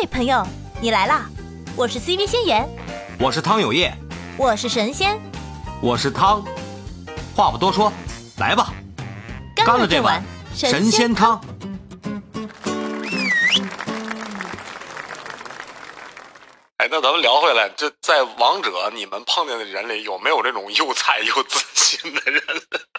[0.00, 0.42] 嘿，朋友，
[0.80, 1.26] 你来啦！
[1.76, 2.66] 我是 CV 仙言，
[3.18, 3.94] 我是汤有业，
[4.38, 5.20] 我是神仙，
[5.82, 6.42] 我是汤。
[7.36, 7.92] 话不多说，
[8.38, 8.72] 来吧，
[9.54, 10.24] 干了这碗
[10.54, 11.38] 神仙汤。
[16.78, 22.42] 哎，那咱们聊回来，这在王者你们碰见的人里，有没有这种又菜又自信的人？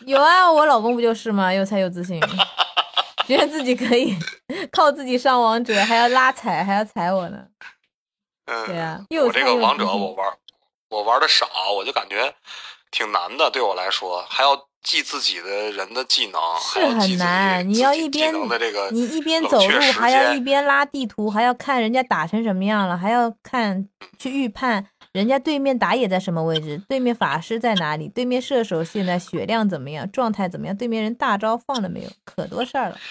[0.05, 1.51] 有啊，我老公不就是吗？
[1.51, 2.19] 又菜又自信，
[3.31, 4.15] 觉得自己可以
[4.71, 7.37] 靠自己上王者，还要拉踩，还要踩我呢。
[8.45, 10.27] 嗯，对啊，我这个王者我玩，
[10.89, 12.33] 我玩的少，我就感觉
[12.91, 17.67] 挺难的，对我来说，还要记自己的人的技能，是很难。
[17.69, 18.33] 你要一边
[18.91, 23.87] 你一边走路，还要一边拉地图，还要看人家打成什么样了，还要看
[24.19, 32.97] 去预判人家对面打野在什么位置，对面法师在哪里，对面射手现在血量怎么样，状态怎么样，对面人大招放了没有，可多事儿了。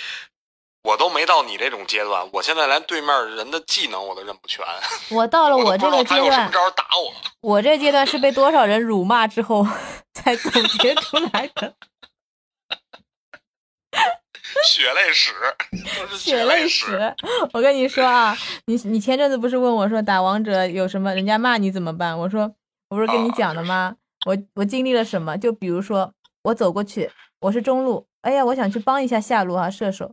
[0.82, 4.64] 我都没到你这种阶段，我现在连对面人的技能我都认不全。
[5.10, 7.12] 我到了 我这个阶段，什么招打我？
[7.46, 9.66] 我这阶段是被多少人辱骂之后
[10.14, 11.74] 才总结出来的。
[14.66, 15.32] 血泪史，
[16.18, 17.14] 血泪史。
[17.52, 22.18] 我跟你说啊，你你前阵子不是问我说打王者有什么人家骂你怎么办？
[22.18, 22.52] 我说
[22.88, 23.96] 我不是跟你讲的吗？
[24.26, 25.36] 我我经历了什么？
[25.36, 26.12] 就比如说
[26.44, 30.12] 我走过去，我是中路，哎呀，我想去帮一下下路啊，射手。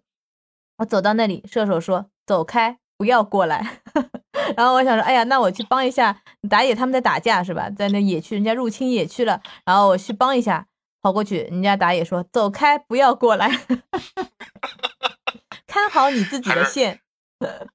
[0.78, 3.80] 我走到那里，射手说：“走开，不要过来。
[4.56, 7.68] ”然后我想说：“哎呀，那我去帮一下打野，他们在打架是吧？
[7.72, 9.42] 在那野区，人家入侵野区了。
[9.66, 10.68] 然后我去帮一下，
[11.02, 13.50] 跑过去，人家打野说：‘走开，不要过来，
[15.68, 17.00] 看好你自己的线。’
[17.40, 17.68] 呃，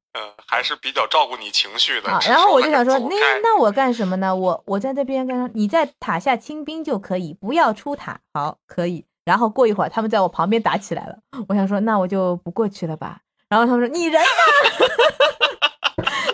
[0.46, 2.10] 还是比较照顾你情绪的。
[2.28, 4.34] 然后我就想说，那那我干什么呢？
[4.34, 8.20] 我我在这边干，你在塔下清兵就可以，不要出塔。
[8.34, 11.16] 好，可以。”然后过一会儿，他们在我旁边打起来了。
[11.48, 13.20] 我想说，那我就不过去了吧。
[13.48, 14.28] 然后他们说：“你人呢？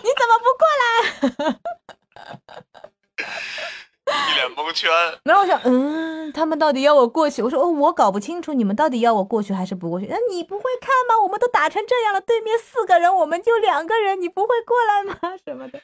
[0.02, 1.58] 你怎么不过来？”
[4.08, 4.90] 一脸蒙圈。
[5.24, 7.42] 然后我想，嗯，他们到底要我过去？
[7.42, 10.06] 我说，哦，我搞不清楚你们到底要我过去还是不过去。
[10.08, 11.22] 那你不会看吗？
[11.22, 15.36] 我们都打成这样了，对面四个人，我们就两个人，你不会过来吗？
[15.44, 15.80] 什么的。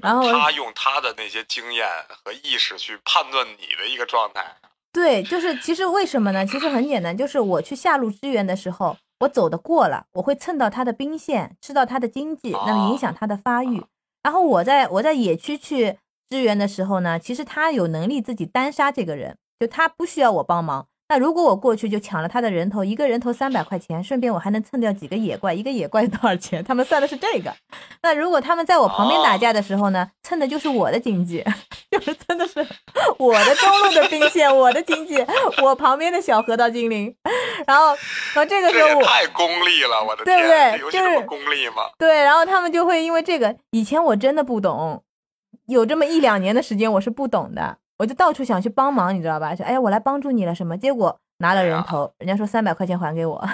[0.00, 1.86] 然后他用他的那些经验
[2.24, 4.56] 和意识去判断你的一个状态。
[4.92, 6.44] 对，就是其实为什么呢？
[6.46, 13.84] 其实很简单，就是我去下路支援的时候，我走的过了，我会蹭到他的兵线，吃到他的经济，那么影响他的发育。
[14.22, 15.98] 然后我在我在野区去
[16.30, 20.86] 支援的时候呢，其实他有能力自己单杀这个人，就他不需要我帮忙。
[21.08, 26.62] 那如果我过去就抢了他的人头，一个人头三百块钱，顺便我还能蹭掉几个野怪，一个野怪多少钱？
[26.62, 27.52] 他们算的是这个。
[28.00, 31.44] 那如果他们在我旁边打架的时候呢，蹭的就是我的经济，
[31.90, 32.64] 就是真的是
[33.18, 35.16] 我的中路的兵线，我的经济，
[35.64, 37.12] 我旁边的小河道精灵。
[37.66, 37.86] 然后，
[38.34, 40.92] 然后这个时候我太功利了，我的对不对？
[40.92, 41.90] 就是功利嘛。
[41.98, 45.02] 对，然后他们就会因为这个，以前我真的不懂，
[45.66, 47.78] 有这么一两年的时间我是不懂的。
[47.98, 49.54] 我就到处想去帮忙，你知道吧？
[49.54, 50.78] 说，哎呀，我来帮助你了什么？
[50.78, 53.46] 结果拿了人头，人家说三百块钱还给我，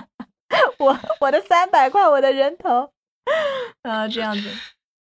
[0.80, 2.90] 我我的三百块，我的人头，
[3.84, 4.50] 啊，这样子。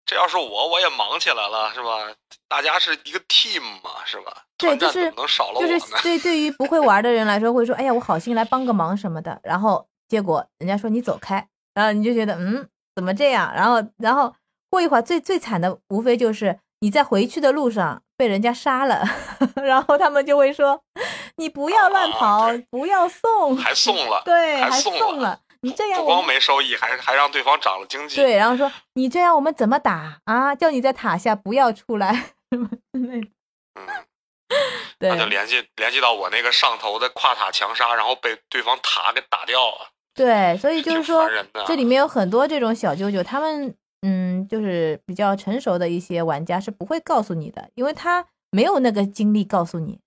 [0.06, 2.12] 这要是我，我也忙起来了，是吧？
[2.50, 4.44] 大家是一个 team 嘛，是吧？
[4.58, 9.40] 对，就是就是对对于不会玩的人来说，会说，哎呀，我好心来帮个忙什么的。
[9.44, 13.54] 然后结果人家说你走开，然后你就觉得，嗯，怎么这样？
[13.54, 14.34] 然后然后
[14.74, 18.02] 过一会儿，最最惨的无非就是你在回去的路上。
[18.16, 19.04] 被人家杀了，
[19.66, 20.80] 然后他们就会说
[21.38, 25.40] ：“你不要乱跑，不要送，还 送了，对，还送了。
[25.62, 28.16] 你这样不光没收益，还还让对方涨了经济。
[28.16, 30.56] 对，然后说你这样我们怎么打啊？
[30.56, 32.14] 叫你在塔下不要出来
[32.52, 33.28] 什么之类的。
[33.76, 33.88] 嗯，
[35.00, 39.90] 对，那就联系联系到我那个上头的跨塔强杀，然后被对方塔给打掉了。
[40.14, 41.28] 对，所以就是说
[41.66, 43.76] 这里面有很多这种小九九，他们。
[44.06, 50.02] 嗯，就是比较成熟的一些玩家是不会告诉你的，因为他没有那个精力告诉你。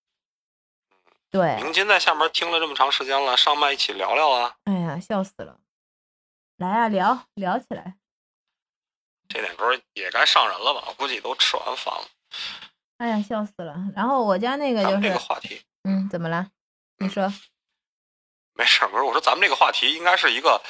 [1.30, 4.56] 对，明金在下面听了这么长时间了，上麦一起聊聊啊！
[4.64, 5.58] 哎呀，笑死了！
[6.58, 7.96] 来啊，聊聊起来。
[9.28, 10.92] 这点歌也该上人了吧？
[10.98, 12.06] 估计都吃完饭了。
[12.98, 13.76] 哎呀，笑死了！
[13.94, 16.50] 然后我家那个就是这个话题，嗯，怎么了？
[16.98, 17.32] 你说。
[18.52, 20.62] 没事，不是我说，咱们这个话题应该是一个，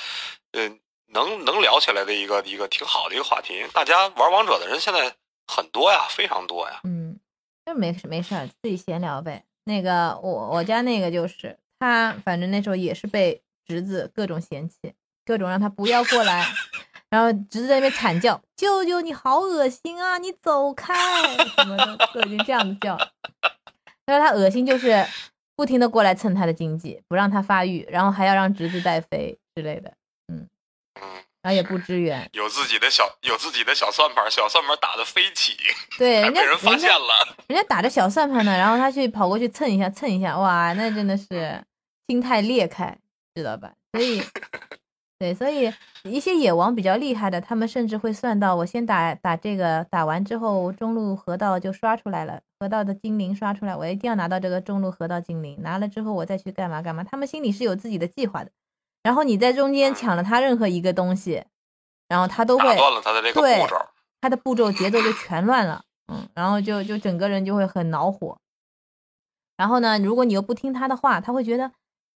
[0.52, 0.80] 嗯。
[1.08, 5.14] 能能聊起来的一个一个挺好的一个话题，大家玩王者的人现在
[5.46, 6.80] 很多呀，非常多呀。
[6.84, 7.18] 嗯，
[7.64, 9.44] 那没事没事，自己闲聊呗。
[9.64, 14.94] 那个我我家那个就是他，反正那时候也是被侄子各种嫌弃，
[15.24, 16.46] 各种让他不要过来，
[17.10, 20.94] 然后侄子在那边惨叫：“舅舅你好恶心啊，你走开！”
[21.56, 22.96] 什么的都已经这样子叫。
[24.06, 25.04] 他说他恶心就是
[25.56, 29.92] 不停的过来蹭他的经济，不让他发育，然后还要让侄子带飞之类的。
[31.46, 32.28] 然后也不支援。
[32.32, 35.52] 有自己的小有自己的小算盘，小算盘打的飞起，
[35.96, 37.36] 对， 人家被人发现了。
[37.46, 41.62] 人家打着小算盘呢，然后他去跑过去蹭一下蹭一下，哇，那真的是
[42.08, 42.98] 心态裂开，
[43.32, 43.70] 知道吧？
[43.92, 44.20] 所以，
[45.20, 45.72] 对，所以
[46.02, 58.50] 一些野王比较厉害的，他们甚至会算到我先打打这个，打完之后中路河道就刷出来了，河道的精灵刷出来，我一定要拿到这个中路河道精灵，拿了之后我再去干嘛干嘛，他们心里是有自己的计划的。
[59.06, 61.44] 然后你在中间抢了他任何一个东西，
[62.08, 63.76] 然后他都打会断了他的这个对步骤。
[64.20, 68.36] 他的步骤节奏就全乱了，嗯，然后就就整个人就会很恼火。
[69.56, 71.70] 然后呢，如果你又不听他的话，他会觉得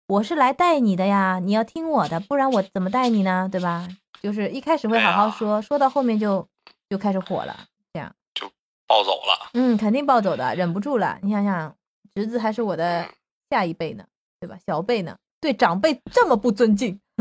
[0.07, 3.47] 我是来带你的呀，你要听我的，不然我怎么带你呢？
[3.53, 3.87] 对吧？
[4.23, 6.49] 就是一开始会好好说，说到后面就
[6.89, 8.51] 就开始火了，这样就，
[8.87, 11.19] 暴走了，嗯，肯定暴走的，忍不住了。
[11.21, 11.77] 你想想，
[12.15, 13.09] 侄子还是我的嗯
[13.51, 14.07] 下一辈呢，
[14.41, 14.57] 对吧？
[14.67, 17.01] 小辈呢，对长辈这么不尊敬，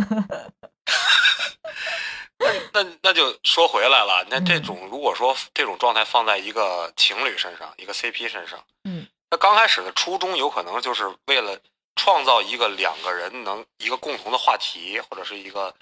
[2.39, 4.63] 那那那就说回来了，那这嗯。
[4.63, 11.59] 种如果说这种状态放在一个情侣身上，一个 CP 身上，嗯，那刚开始的初衷有可能就是为了
[11.95, 15.73] 创造一个两个人能一个共同的话题，或者是一个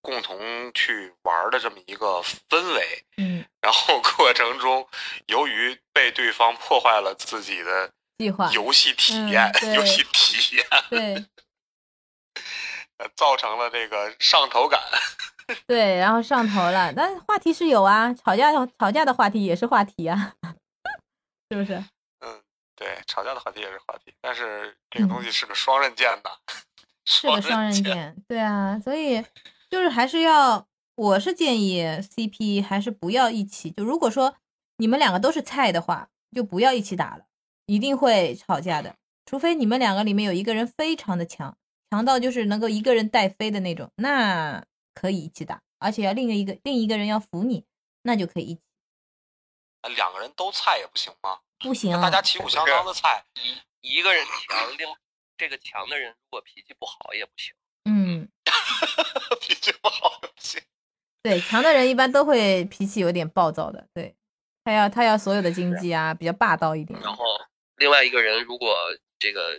[0.00, 0.38] 共同
[0.72, 4.86] 去玩的这么一个氛围，嗯，然后过程中
[5.26, 11.24] 由于被对方破坏了自己的计划，游戏体验，嗯 游戏体验，对呃
[13.16, 14.80] 造成了这个上头感。
[15.66, 16.92] 对，然后上头了。
[16.94, 20.34] 但话题是有啊，吵架吵架的话题也是话题啊，
[21.50, 21.74] 是不是？
[22.20, 22.40] 嗯，
[22.74, 26.56] 对，吵架的话题也是话题，但是这个东西是个双刃剑的，嗯
[27.04, 27.84] 是个双刃剑。
[27.84, 29.22] 剑，对啊，所以
[29.68, 33.70] 就是还是要，我是建议 CP 还是不要一起。
[33.70, 34.36] 就如果说
[34.78, 37.26] 你们两个都是菜的话，就不要一起打了，
[37.66, 38.94] 一定会吵架的。
[39.26, 41.56] 除非你们两个里面有一个人非常的强，
[41.90, 44.64] 强到就是能够一个人带飞的那种，那
[44.94, 47.64] 可以一起打，而且要另一个另一个人要扶你，
[48.02, 48.60] 那就可以一起。
[49.96, 51.40] 两个人都菜也不行吗？
[51.58, 53.24] 不行，大家旗鼓相当的菜，
[53.82, 54.88] 一一个人强，另
[55.36, 57.54] 这个强的人如果脾气不好也不行。
[57.84, 58.28] 嗯，
[59.40, 60.62] 脾气不好也不行。
[61.22, 64.14] 对，强的人一般都会脾气有点暴躁的，对
[64.64, 66.98] 他要他要所有的经济啊，比较霸道一点。
[67.00, 67.24] 然后
[67.76, 68.74] 另外一个人如果
[69.18, 69.56] 这个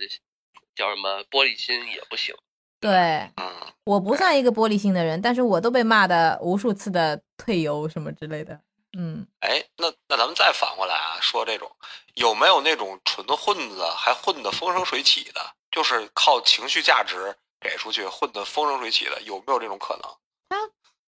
[0.75, 2.35] 叫什么玻璃心也不行。
[2.79, 2.91] 对，
[3.37, 8.59] 嗯，我不算一个玻璃心的人，但是我都被骂的无数次的退游什么之类的。
[8.97, 11.69] 嗯，哎，那那咱们再反过来啊，说这种
[12.13, 15.41] 有没有那种纯混子还混得风生水起的，
[15.71, 20.03] 就是靠情绪价值给出去混得风生水起的，有没有这种可能？
[20.49, 20.69] 他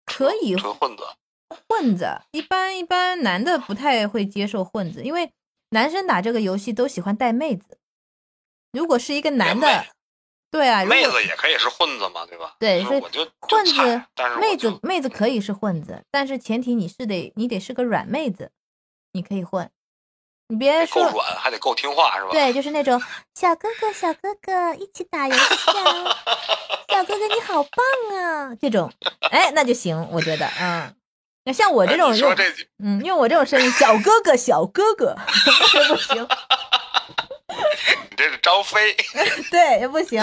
[0.05, 1.03] 可以纯混子，
[1.69, 5.31] 混子，一般一般男的不太会接受混子，因为
[5.69, 7.77] 男生打这个游戏都喜欢带妹子。
[8.71, 9.85] 如果是一个男的，
[10.49, 12.55] 对啊，妹子也可以是混子嘛，对吧？
[12.59, 18.51] 对我就混子但是妹子妹子可以是混子，但是前提你是得你得是个软妹子，
[19.13, 19.69] 你可以混，
[20.47, 22.29] 你别说够说软，还得够听话，是吧？
[22.31, 23.01] 对，就是那种
[23.35, 26.17] 小哥哥小哥哥一起打游戏啊，
[26.91, 28.91] 小哥哥你好棒啊，这种，
[29.31, 30.93] 哎，那就行，我觉得，嗯，
[31.45, 32.43] 那像我这哎种用，你说这
[32.83, 35.15] 嗯，用我这种声音，小哥哥小哥哥，
[35.71, 36.27] 这不行，
[38.09, 38.95] 你这是张飞，
[39.51, 40.21] 对，也不行，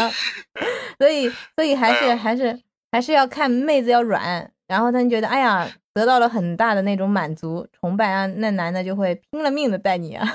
[0.98, 2.60] 所以所以还是哎还是
[2.92, 10.26] 还是要看妹子要软，然后他就觉得哎呀得到了很大的那种满足崇拜啊，那男的就会拼了命的带你啊，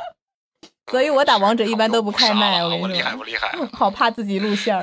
[0.90, 3.50] 所以我打王者一般都不开麦，我我跟你厉害不，厉害？
[3.54, 4.82] 嗯好怕自己露馅儿。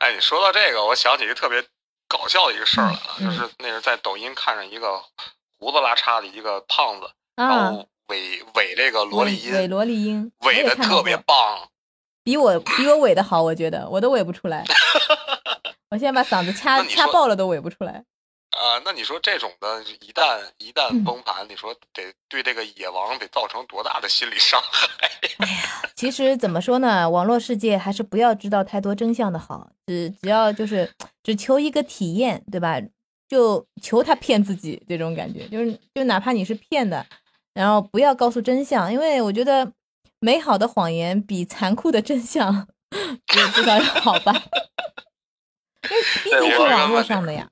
[0.00, 1.62] 哎，你说到这个，我想起一个特别
[2.08, 5.02] 搞笑的一个事儿来了，嗯就是那是在抖音看上一个
[5.58, 11.68] 胡子拉碴的一个胖子，然啊，后伪伪这个萝莉音，伪萝莉音，我伪的特别棒。
[12.24, 14.64] 比我比我伪的好，我觉得我都伪不出来。
[15.90, 18.04] 我现在把嗓子掐掐爆了都伪不出来。
[18.50, 25.08] 啊、那你说这种的，一旦一旦嗯崩盘，你说得对这个野王得造成多大的心理伤害？
[25.38, 30.90] 哎呀其实怎么说呢，网络世界还是不要知道太多真相的好，只只要就是
[31.22, 32.80] 只求一个体验，对吧？
[33.28, 37.06] 就求他骗自己这种感觉，就是就哪怕你是骗的，
[37.58, 39.72] 然后不要告诉真相，因为我觉得
[40.20, 42.68] 美好的谎言比残酷的真相
[43.26, 44.32] 至至少要好吧。
[45.82, 47.48] 因为毕对我竟是网络上的呀。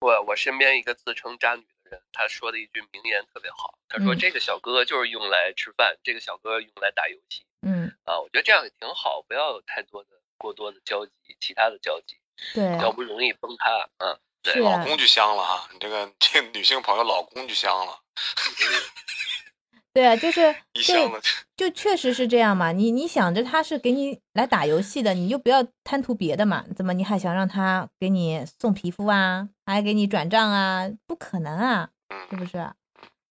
[0.00, 12.16] 我我身边一个自称渣女的人，他说的一句名言特别好，他说嗯这个小哥哥就是用来吃饭，这个小哥哥用来打游戏嗯，啊，我觉得这样也挺好，不要有太多的过多的交集，其他的交集，
[12.54, 14.18] 对啊，要不容易崩塌啊。
[14.42, 18.00] 对是啊老公就香了哈，你这个这个女性朋友老公就香了。
[19.94, 21.20] 对啊，就是一就。
[21.56, 22.72] 就确实是这样嘛。
[22.72, 26.64] 你你想着他是给你来打游戏的，你就不要贪图别的嘛。
[26.74, 30.90] 怎么你还想让他给你送皮肤啊，还给你转账啊？
[31.06, 31.90] 不可能啊，
[32.28, 32.74] 是嗯，不是啊？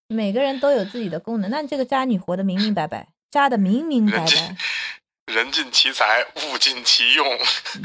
[0.08, 4.56] 每个人都有自己的功能，那这个渣女活得明明白白，渣的明明白白。
[5.32, 7.26] 人尽其才，物尽其用。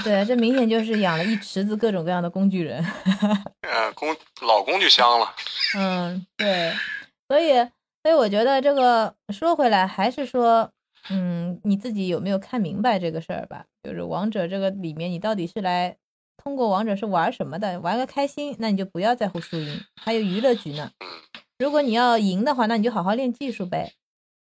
[0.03, 2.83] 对，这明显就是养了一池子各种各样的工具人。
[3.61, 5.33] 呃，工老工具箱了。
[5.77, 6.73] 嗯，对，
[7.27, 7.53] 所以
[8.03, 10.69] 所以我觉得这个说回来，还是说，
[11.09, 13.65] 嗯，你自己有没有看明白这个事儿吧？
[13.83, 15.95] 就是王者这个里面，你到底是来
[16.37, 17.79] 通过王者是玩什么的？
[17.79, 20.91] 玩个开心，那你就不要在乎输赢，还有娱乐局呢。
[20.99, 21.07] 嗯，
[21.57, 23.93] 如果你要赢的话，那你就好好练技术呗，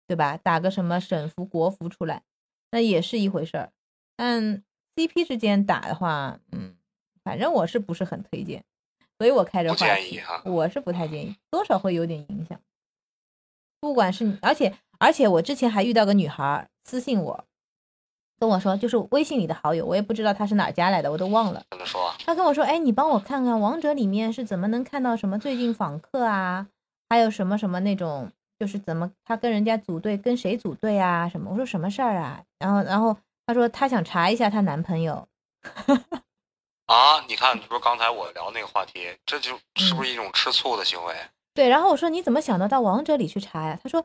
[0.07, 0.37] 对吧？
[0.41, 2.23] 打个什么省服、国服出来，
[2.71, 3.71] 那也是一回事儿。
[4.15, 4.63] 但
[4.95, 6.75] CP 之间打的话，嗯，
[7.23, 8.63] 反正我是不是很推荐，
[9.17, 12.59] 所以我开着不话题建议哈，我是不太建议，多少会有点影响。
[13.79, 17.45] 不管是你，而且而且我之前还遇到个女孩儿私信我，
[18.37, 21.63] 跟我说，就是微信里的好友，我也不知道她是哪儿加来的，我都忘了。
[21.69, 22.13] 怎么说？
[22.25, 26.67] 他跟我说：“哎，你帮我看看王者里面是怎么能看到什么最近访客啊，
[27.07, 31.29] 还有什么什么那种，就是怎么他跟人家组队，跟谁组队啊？
[31.29, 33.15] 什么？”我说：“什么事儿啊？”然后，然后
[33.47, 35.27] 她说她想查一下她男朋友。
[36.87, 41.15] 啊，你看，不是刚才我聊那个话题，这就是不嗯是一种吃醋的行为？
[41.53, 44.03] 对，然后我说：“你怎么想到到王者里去查呀？”她说：“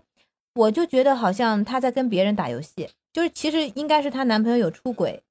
[0.55, 5.23] 我就觉得好像她在跟别人打游戏，就是其实应该是她男朋友有出轨，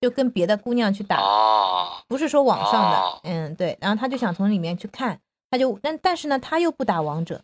[0.00, 7.42] 就跟别的姑娘去打。”啊，不是说网上的，哦嗯，对，然后她就想从里面去看，她就但但是呢，她又不打王者，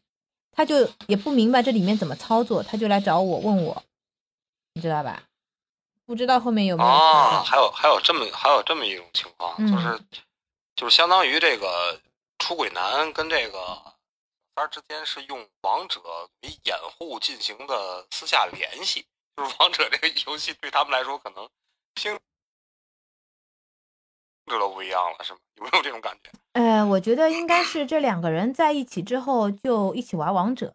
[0.61, 3.83] 他就也不明白这里面怎么操作，他就来找我问我，
[4.75, 5.23] 你知道吧？
[6.05, 9.99] 不知道后面有没有查啊，还有还有这么还有这么一种情况，嗯就是
[10.77, 11.99] 就是相当于这个
[12.41, 13.59] 出轨男跟这个
[14.55, 15.99] 三儿之间是用王者
[16.43, 19.07] 为掩护进行的私下联系，
[19.39, 21.49] 就是王者这个游戏对他们来说可能
[21.95, 22.21] 听
[24.51, 25.39] 这都不一样了，是吗？
[25.57, 26.31] 有没有这种感觉？
[26.55, 30.75] 呃，我觉得应该是这两个人在一起之后就一起玩王者，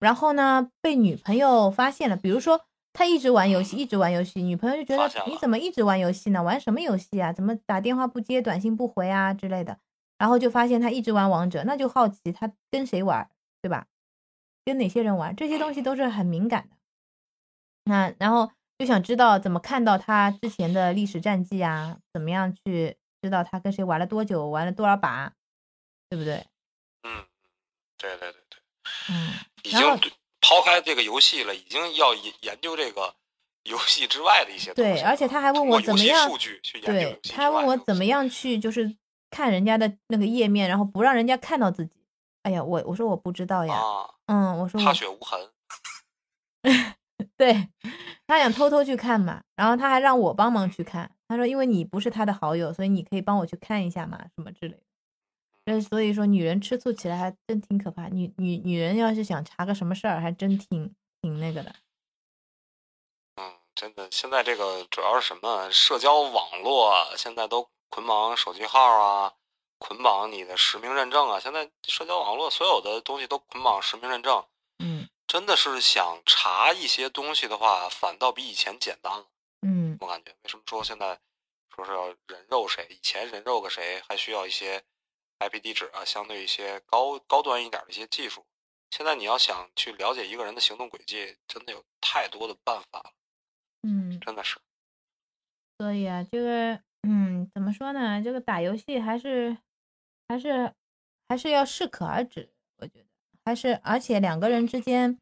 [0.00, 6.42] 然后呢被女朋友发现了，比如说他一直玩游戏，一直玩游戏，女朋友就觉得你怎么一直玩游戏呢？
[6.42, 7.32] 玩什么游戏啊？
[7.32, 9.78] 怎么打电话不接，短信不回啊之类的，
[10.18, 13.30] 然后就发现他一直玩王者，那就好奇他跟谁玩，
[13.62, 13.86] 对吧？
[14.64, 16.76] 跟哪些人玩，这些东西都是很敏感的。
[17.84, 25.32] 那然后就想知道怎么看到他之前的历史战绩啊，怎么样去知道他跟谁玩了多久，玩了多少把，
[26.10, 26.46] 对不对？
[27.02, 27.24] 嗯，
[27.96, 28.60] 对对对对，
[29.10, 29.80] 嗯，已经
[30.40, 33.14] 抛开这个游戏了，已经要研研究这个
[33.64, 38.96] 游戏之外的一些东西对，而且他还问我怎么样数，据去研究对，他还问我怎么样去就是
[39.30, 41.92] 看人家的那个页面，然后不让人家看到自己。
[42.42, 45.50] 哎呀，我我说我不知道呀，啊，嗯，我说踏雪无痕。
[47.36, 47.68] 对，
[48.26, 54.82] 他想偷偷去看嘛，然后他还让我帮忙去看，他说因为你不是他的好友，所以你可以帮我去看一下嘛，什么之类的。
[55.68, 58.06] 那所以说，女人吃醋起来还真挺可怕。
[58.08, 61.74] 女女女人要是想查个什么事儿，还真挺挺那个的。
[63.34, 65.68] 嗯，真的，现在这个主要是什么？
[65.72, 69.32] 社交网络现在都捆绑手机号啊，
[69.78, 71.40] 捆绑你的实名认证啊。
[71.40, 74.44] 现在社交网络所有的东西都捆绑实名认证，
[75.26, 79.26] 真的是想查一些东西的话，反倒比以前简单了。
[79.62, 81.18] 嗯我感觉，为什么说现在
[81.74, 82.86] 说是要人肉谁？
[82.90, 84.82] 以前人肉个谁还需要一些
[85.40, 88.46] IP 地址啊，相对一些高高端一点的一些技术。
[88.90, 93.12] 现在你要想去了解一个人的行动轨迹，真的有太多的办法了，
[93.82, 94.58] 嗯，真的是。
[95.78, 98.22] 所以啊，这个嗯，怎么说呢？
[98.22, 99.58] 这个打游戏还是
[100.28, 100.72] 还是
[101.28, 103.06] 还是要适可而止，我觉得
[103.46, 105.18] 还是而且两个人之间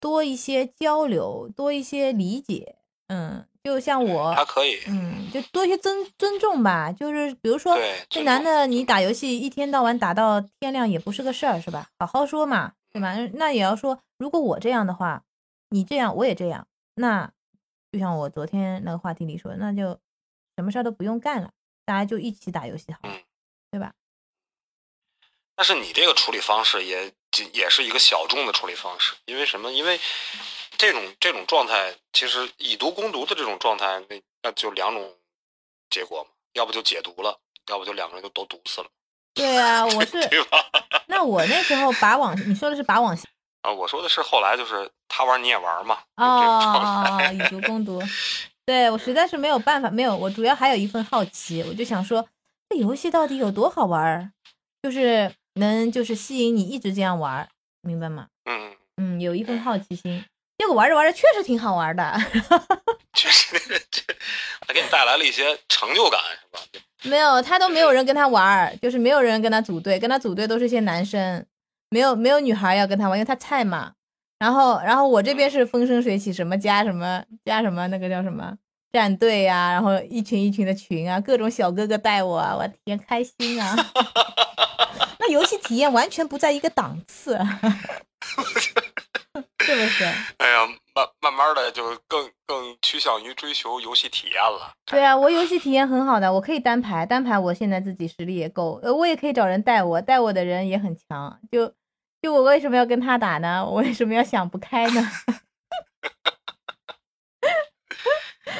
[0.00, 2.76] 多一些交流，多一些理解，
[3.08, 6.90] 嗯，就像我还可以，嗯，就多一些尊尊重吧。
[6.90, 7.76] 就是比如说，
[8.08, 11.90] 这男的你打游戏一天到晚打到天亮也不是个事儿，是吧？
[11.98, 13.14] 好好说嘛，对吧？
[13.34, 15.24] 那也要说，如果我这样的话，
[15.68, 17.30] 你这样我也这样，那
[17.92, 20.00] 就像我昨天那个话题里说，那就
[20.56, 21.52] 什么事儿都不用干了，
[21.84, 23.20] 大家就一起打游戏好了，嗯
[23.70, 23.92] 对吧？
[25.54, 29.72] 但是你这个处理方式也仅也是一个小众的处理方式，因为什么？
[29.72, 29.98] 因为
[30.78, 35.12] 这种这种状态，其实以毒攻毒的这种状态，那那就两种
[35.90, 38.86] 结果嘛，要不就解毒了，要不就两个人就都毒死了，
[39.34, 40.64] 对啊，我是 对吧？
[41.06, 43.16] 那我那时候拔网，你说的是拔网
[43.62, 47.28] 啊，我说的是后来就是他玩你也玩嘛，就哦这种状哦态。
[47.28, 48.02] 哦，以毒攻毒。
[48.64, 52.28] 对我实在是没有办法，没有，我主要还有一份好奇，我就想说，
[52.68, 54.32] 这游戏到底有多好玩儿？
[54.82, 57.48] 就是能就是吸引你一直这样玩儿，
[57.82, 58.26] 明白吗？
[58.44, 60.24] 嗯，嗯，有一份好奇心。
[60.58, 62.16] 结果玩着玩着确实挺好玩的，
[63.14, 63.56] 确实，
[63.90, 64.02] 这
[64.66, 66.80] 还给你带来了一些成就感，是吧？
[67.10, 71.44] 没有他都没有人跟他玩儿，就是没有人跟他组队，跟他组队都是些男生，
[71.90, 73.94] 没有没有女孩要跟他玩，因为他菜嘛。
[74.38, 78.56] 然后然后我这边是风生水起，什么加什么加什么那个叫什么
[78.92, 83.74] 战队呀、然后一群一群的群啊，各种小哥哥带我啊，我天开心啊！
[85.24, 87.38] 那游戏体验完全不在一个档次，
[89.62, 90.04] 是不是？
[90.38, 94.72] 哎呀，慢慢慢的就更更趋向于追求游戏体验了。
[94.84, 101.38] 对啊，我游戏体验很好的，我可以单排，单排我现在自己实力也够，呃，我也可以找人带我，带我的人也很强。
[101.52, 101.72] 就
[102.20, 103.64] 就我为什么要跟他打呢？
[103.64, 105.00] 我为什么要想不开呢？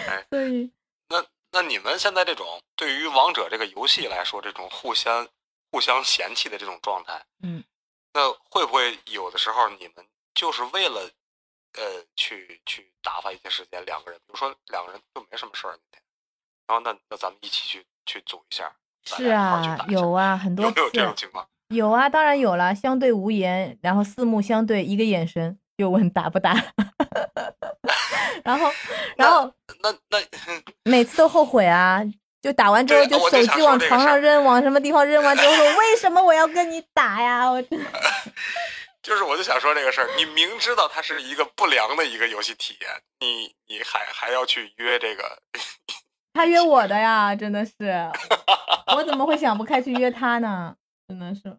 [0.07, 0.71] 哎所以，
[1.09, 5.26] 那那你们现在这种对于王者这个游戏来说，这种互相
[5.73, 7.64] 互相嫌弃的这种状态，嗯，
[8.12, 11.11] 那会不会有的时候你们就是为了
[11.73, 15.79] 呃去去打发一些时间，两个人，比如说两个人就没什么事儿，
[16.67, 18.71] 然后那那咱们一起去去组一下，
[19.05, 20.12] 是啊有。
[20.12, 21.49] 啊，很多有没有这种情况？
[21.69, 26.52] 有啊，当然有了，相对无言，然后四目相对，一个眼神就问打不打，
[28.45, 28.71] 然 后
[29.17, 29.50] 然后
[29.81, 30.19] 那那
[30.85, 32.02] 每次都后悔啊，
[32.43, 37.49] 就打完之后就手机往床上扔，往什么地方扔完之后说 为什么我要跟你打呀？
[37.49, 37.81] 我真
[39.01, 45.39] 就是我就想说这个事儿，你明知道它是一个不良的一个游戏体验，你你还还要去约这个，
[46.35, 48.11] 他约 我的呀，真的是，
[48.95, 50.75] 我怎么会想不开去约他呢？
[51.09, 51.59] 真的是，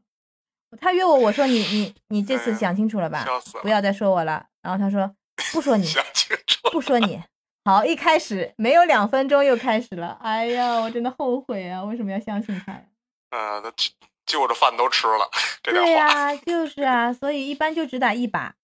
[0.80, 3.24] 他约我，我说你你你这次想清楚了吧？
[3.26, 4.46] 笑死了，不要再说我了。
[4.62, 5.14] 然后他说
[5.52, 6.70] 不说你，想清楚。
[6.72, 7.22] 不说你。
[7.66, 11.82] 好，一开始没有两分钟又开始了，哎呀，我真的后悔啊！
[11.86, 12.84] 为什么要相信他呀？
[13.30, 13.90] 嗯，那就
[14.26, 15.30] 就着饭都吃了，
[15.64, 18.56] 这对话、呀、就是啊，所以一般就只打一把。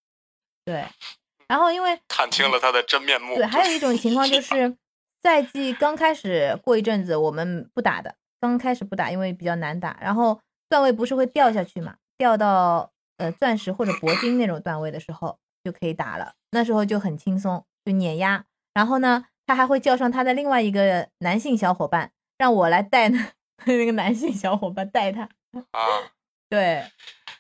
[0.66, 0.86] 对，
[1.48, 3.36] 然后因为看清了他的真面目。
[3.36, 4.76] 对，还有一种情况就 是
[5.24, 18.44] 赛季刚开始过一阵子我们不打的，刚开始不打，因为比较难打，然后段位不是会掉下去嘛，掉到呃钻石或者铂金那种段位的时候就可以打了，那时候就很轻松，就碾压。
[18.74, 23.32] 然后呢，他还会叫上他的另外一个男性小伙伴，让我来带那
[23.66, 25.24] 那个男性小伙伴带他，
[25.72, 26.12] 啊，
[26.50, 26.90] 对，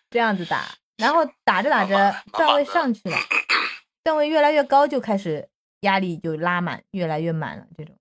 [0.10, 0.66] 这样子打，
[0.98, 3.18] 然后打着打着段位上去了，
[4.04, 5.48] 段位越来越高，就开始
[5.82, 7.66] 压力就拉满，越来越满了。
[7.78, 7.96] 这种，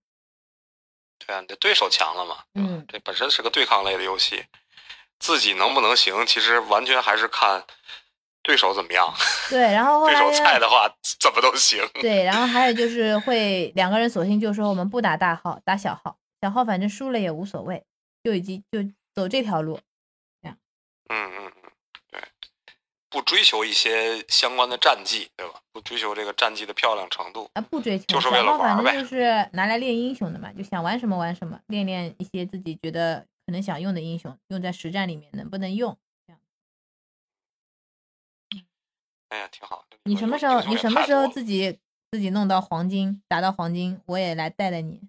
[1.19, 2.85] 对啊，你的对手强了嘛，嗯。
[2.89, 4.45] 这本身是个对抗类的游戏，
[5.19, 7.65] 自己能不能行，其实完全还是看
[8.49, 9.07] 对手怎么样。
[9.51, 11.87] 对，然后后对手菜的话，怎么都行。
[12.01, 17.85] 对，然后还有就是会两个人索性就说我们不打大号，打小号，小号反正输了也无所谓，
[18.25, 18.83] 就已经就
[19.15, 19.79] 走这条路。
[20.41, 20.57] 这样
[21.11, 21.71] 嗯嗯嗯，
[22.11, 22.23] 对，
[23.11, 25.61] 不追求一些相关的战绩，对吧？
[25.71, 27.51] 不追求这个战绩的漂亮程度。
[27.53, 35.95] 啊，不追求，就是为了玩呗正就是拿来练英雄的嘛，就想玩什么玩什么，练练一些自己觉得可能想用的英雄，用在实战里面能不能用。
[39.29, 39.85] 哎呀，挺好。
[40.05, 41.79] 你什么时候你什么时候自己
[42.11, 45.01] 自己弄到黄金，打到黄金，我也来带带你。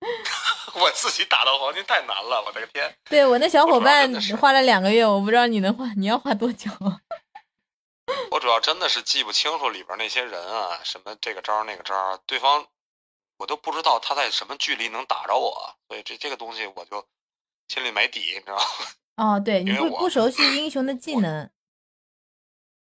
[0.74, 2.96] 我自己打到黄金太难了，我的个天！
[3.04, 4.08] 对我那小伙伴
[4.40, 6.70] 花了两个月，我不知道你能花，你要花多久？
[8.30, 12.66] 我主要真的是记不清楚里边那些人啊，什么这个招那个招，对方
[13.38, 17.04] 我都不知道他在什么距离能打着我，所以这这个东西我就
[17.68, 19.34] 心里没底，你知道吗？
[19.36, 21.50] 哦，对 你不不熟悉英雄的技能，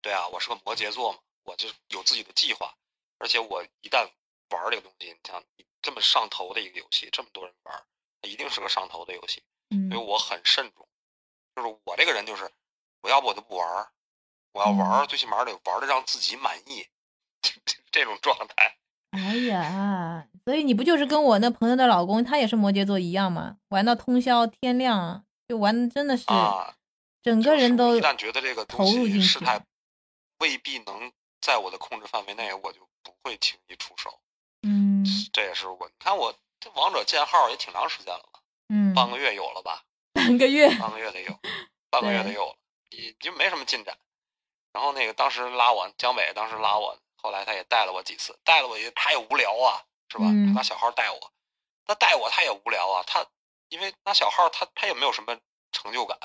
[0.05, 2.71] 对啊，我是个摩羯座嘛，我就有自己的计划，
[3.17, 4.07] 而且我一旦
[4.51, 7.75] 玩这个东西，你像你这么上头的一个游戏，这么多人玩，
[8.21, 10.87] 它一定是个上头的游戏，嗯所以我很慎重。
[11.57, 12.51] 就是我这个人就是，
[13.01, 13.89] 我要不我就不玩儿，
[14.53, 16.87] 我要玩儿，最起码得玩的让自己满意，
[17.41, 17.53] 这
[17.91, 18.77] 这种状态。
[19.13, 23.57] 哎呀，所以你不就是跟我那朋友的老公，他也是摩羯座一样吗？
[23.69, 26.75] 玩到通宵天亮，就玩的真的是啊，
[27.23, 29.65] 整个人都一旦觉得这个东投入进去西事态
[30.39, 34.21] 未必能在我的控制范围内，我就不会轻易出手。
[34.63, 41.39] 嗯这也是我，你看我这王者建号也挺长时间了吧，嗯，半个月有了吧， 半个月，半个月得有，
[41.91, 42.57] 半个月得有了，
[42.91, 43.97] 也就没什么进展。
[44.73, 50.25] 然后那个当时拉我，江北当时拉我，后来他也带了我几次，带了我也他也无聊啊，是吧？
[50.27, 51.33] 嗯拿小号带我，
[51.85, 53.27] 他带我他也无聊啊，他
[53.69, 55.39] 因为拿小号他他也没有什么
[55.73, 56.19] 成就感，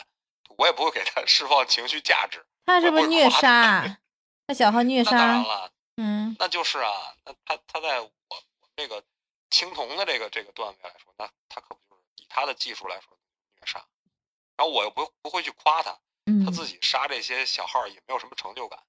[0.58, 2.46] 我也不会给他 释放情绪价值。
[2.70, 4.00] 他是不是虐杀？
[4.48, 6.92] 他小号虐杀当然，了，嗯那就是啊，
[7.26, 8.44] 那他他在我我
[8.76, 9.04] 这个
[9.50, 13.18] 青铜的这个这个段位来说，那他可不就是以他的技术来说
[13.60, 13.80] 虐杀，
[14.58, 18.80] 然后我又不不会去夸他，嗯他自己杀这些小号也没有什么成就感，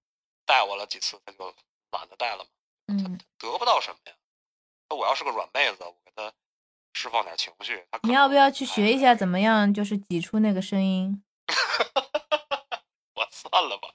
[0.47, 1.55] 带我了几次，他就
[1.91, 2.51] 懒得带了嘛。
[2.89, 4.13] 嗯，得不到什么呀？
[4.89, 6.33] 那我要是个软妹子，我给他
[6.95, 11.23] 释放点情绪，他你要不要去学一下怎么样，就是挤出那个声音，
[13.61, 13.89] 我算了吧。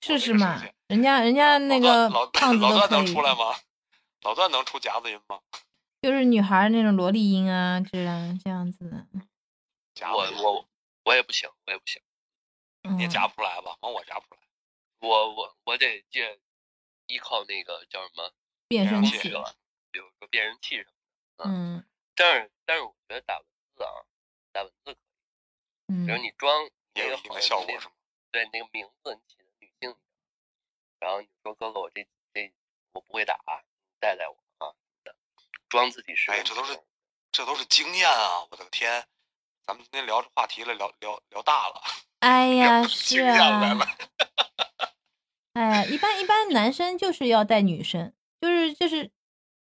[0.00, 0.62] 试试嘛？
[0.88, 3.56] 人家人家那个老胖子都可以老段能出，来吗？
[4.22, 5.40] 老段能出夹子音吗？
[6.02, 9.06] 就是女孩那种萝莉音啊，这样这样子的。
[10.12, 10.68] 我我
[11.04, 12.02] 我也不行，我也不行，
[12.82, 13.76] 嗯你也夹不出来吧？
[13.80, 14.40] 完我夹不出来。
[15.00, 16.38] 我我我得借
[17.06, 18.30] 依靠那个叫什么
[18.68, 19.54] 变声器了，
[19.90, 21.50] 比如说变声器什么的。
[21.50, 21.84] 嗯
[22.16, 23.90] 但是但是我觉得打文字啊，
[24.52, 24.96] 打文字可以，
[25.88, 27.93] 嗯比如你装也有一定的效果是吗？
[28.34, 29.94] 对那个名字你起的女性，
[30.98, 32.52] 然后你说哥哥我这这
[32.92, 35.14] 我不会打，你带带我啊的，
[35.68, 36.76] 装自己是这都是
[37.30, 38.42] 这都是经验啊！
[38.50, 39.06] 我的天，
[39.64, 41.80] 咱们今天聊这话题了，聊聊聊大了，
[42.18, 43.78] 哎呀，是啊。
[45.54, 49.12] 哎呀，一般一般男生就是要带女生，就是就是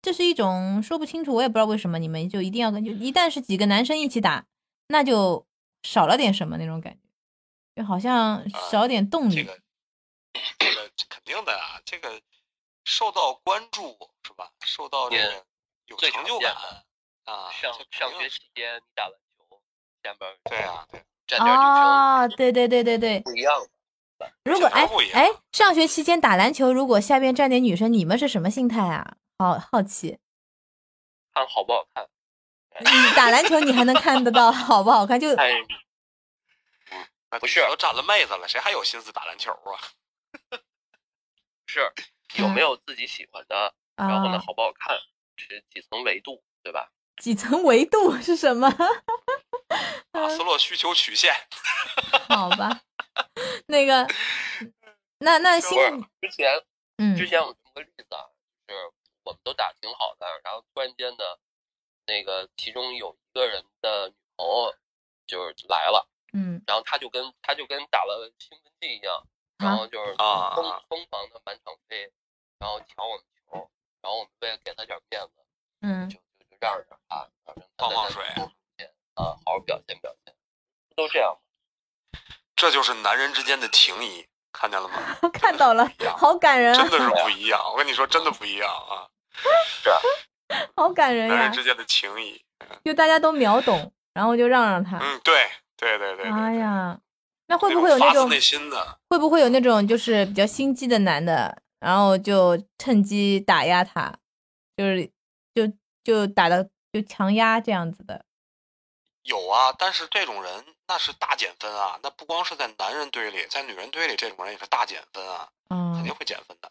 [0.03, 4.49] 这是一种说不清楚，我也不知道为什么你们就一定要跟就一旦是几个男生一起打，
[4.89, 5.47] 那就
[5.85, 7.06] 少了点什么那种感觉，
[7.77, 9.37] 就好像少点动力。
[9.37, 9.61] 这个
[10.59, 12.21] 这个肯定的啊，这个
[12.85, 14.51] 受到关注是吧？
[14.65, 15.45] 受到这个
[15.87, 16.55] 有成就感
[17.25, 19.61] 啊，上上学期间你打篮球，
[20.03, 23.55] 下边对啊，对，站点哦，对对对对对，不一样
[24.19, 24.33] 的。
[24.45, 29.17] 如果哎哎，上学期间打篮球，如果下边站点女生，你们是什么心态啊？
[29.39, 30.19] 好好奇，
[31.35, 32.09] 看好不好看，
[32.81, 35.21] 你打篮球你还能看得到好不好看？
[35.21, 35.29] 就
[37.39, 39.81] 不是都占了妹子了，谁还有心思打篮球啊？
[41.67, 41.93] 是
[42.39, 44.99] 有没有自己喜欢的，然后呢啊，好不好看，
[45.37, 46.91] 是几层维度，对吧？
[47.23, 48.69] 几层维度 是什么？
[50.13, 51.35] 马斯洛需求曲线，
[52.29, 52.83] 好吧，
[53.67, 54.07] 那个，
[55.19, 56.63] 那那不新是之前
[56.99, 58.25] 嗯之前有这么个例子啊，
[58.67, 58.81] 就是
[59.25, 61.25] 我们都打挺好的，然后突然间呢，
[62.07, 64.75] 那个其中有一个人的女朋友
[65.27, 69.23] 就是来了，嗯然后他就跟他就跟打了兴奋剂一样，
[69.59, 72.11] 然后就是啊疯疯狂的满场飞，
[72.59, 73.71] 然后抢我们球，
[74.03, 75.45] 然后我们为了给他点面子，
[75.83, 78.51] 嗯就就就让着他，让着他放放水啊，
[79.15, 80.35] 好好表现表现，
[80.91, 81.41] 不都这样吗？
[82.55, 84.99] 这就是男人之间的情谊，看见了吗？
[85.33, 85.87] 看到了
[86.17, 87.61] 好感人啊，真的是 不一样。
[87.73, 89.09] 我跟你说，真的不一样啊！
[89.83, 89.99] 是啊，
[90.77, 91.53] 好感人呀男人！
[91.53, 92.43] 之间的情谊，
[92.85, 94.99] 就大家都秒懂，然后就让让他。
[94.99, 96.99] 嗯，对对对对对，哎呀，
[97.47, 98.99] 那会不会有那种发自内心的？
[99.09, 104.13] 会不会有那种就是比较心机的男的，然后就趁机打压他，
[104.77, 105.11] 就是
[105.55, 108.25] 就就打的就强压这样子的？
[109.23, 111.99] 有啊，但是这种人那是大减分啊！
[112.01, 116.71] 那不光是在男人堆里，在女人堆里，这种人也是大减分啊，嗯肯嗯定会减分的。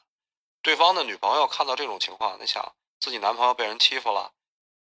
[0.61, 4.31] 对方的女朋友看到这种情况，你想自己男朋友被人欺负了，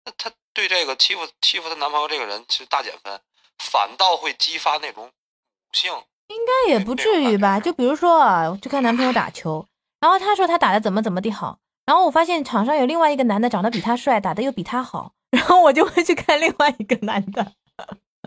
[0.05, 3.19] 那她对这个欺负欺负她男朋友这个人其实大减分，
[3.59, 5.11] 反倒会激发那种母
[5.71, 5.91] 性。
[6.27, 7.59] 应该也不至于吧？
[7.59, 9.65] 就比如说啊，我去看男朋友打球，
[9.99, 17.53] 然后他说他打的怎么怎么地好，然后我发现场上有另外一个男的长得比他帅，打的又比他好，然后我就会去看另外一个男的。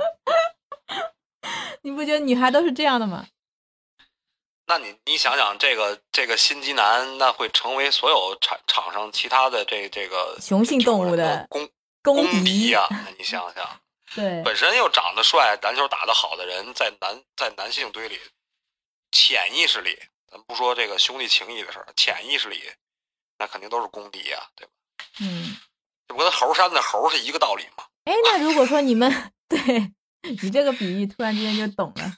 [1.83, 3.27] 你不觉得女孩都是这样的吗？
[4.67, 11.69] 那你你想想，这个这个心机男，那会成为所有场场上其他的这这个雄性动物的公
[12.03, 12.25] 公
[12.69, 13.81] 呀、那你想想，
[14.15, 18.19] 对，本身又长得帅、篮球打得好的人，在男在男性堆里，
[19.13, 19.99] 潜意识里，
[20.31, 22.61] 咱不说这个兄弟情谊的事儿，潜意识里，
[23.39, 24.73] 那肯定都是公敌呀、对吧？
[25.21, 25.57] 嗯。
[26.09, 27.85] 这不跟猴山的猴是一个道理吗？
[28.03, 29.09] 哎，那如果说你们
[29.49, 29.93] 对
[30.23, 32.17] 你这个比喻，突然之间就懂了。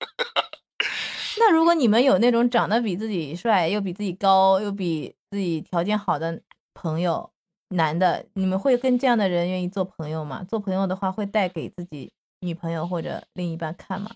[1.36, 6.40] 那如果你们有那种长得比自己帅，又比自己高，又比自己条件好的
[6.72, 7.33] 朋友，
[7.74, 10.44] 男的，你们会跟这样的人愿意做朋友吗？
[10.48, 14.10] 做朋友的话，会带给自己女朋友或者另一半看吗？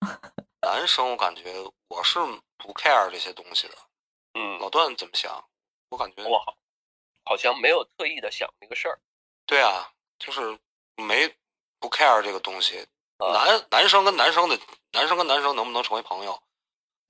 [0.62, 1.42] 男生我感觉
[1.88, 2.18] 我是
[2.58, 3.74] 不 care 这些东西的。
[4.34, 5.44] 嗯，老段怎么想？
[5.90, 6.56] 我感觉我好
[7.24, 8.98] 好像没有特意的想这个事儿，
[9.46, 10.58] 对啊，就是
[10.96, 11.32] 没
[11.78, 12.86] 不 care 这个东西。
[13.18, 14.58] 啊男男生跟男生的
[14.92, 16.42] 男生跟男生能不能成为朋友？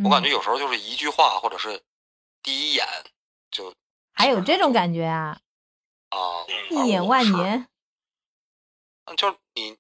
[0.05, 1.83] 我感觉嗯有时候就是一句话，或者是
[2.42, 2.87] 第一眼
[3.50, 3.72] 就
[4.12, 5.40] 还有这种感觉啊，
[6.14, 7.68] 啊，一眼万年。
[9.07, 9.77] 嗯，就是你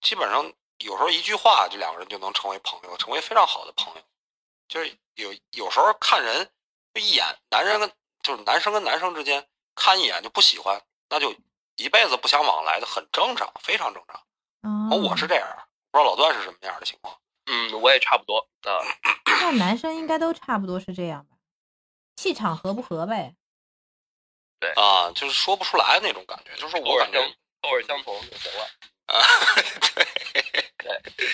[0.00, 4.02] 基本上有时候一句话，这两个人就能成为朋友，成为非常好的朋友。
[4.68, 6.50] 就是有有时候看人，
[6.94, 7.92] 就一眼，男人跟
[8.22, 11.34] 就是男生跟男生之间看一眼就不喜欢，那就
[11.76, 14.90] 一辈子不相往来的，很正常，非常正常。
[14.90, 15.46] 哦，我是这样，
[15.90, 17.18] 不知道老段是什么样的情况。
[17.46, 18.80] 嗯，我也差不多啊，
[19.26, 21.36] 那男生应该都差不多是这样吧？
[22.16, 23.34] 气场合不合呗。
[24.70, 27.28] 啊，就是说不出来那种感觉，就是我感觉相
[27.62, 28.66] 口耳相同就行了。
[29.12, 29.18] 啊，
[29.94, 30.06] 对
[30.78, 31.28] 对，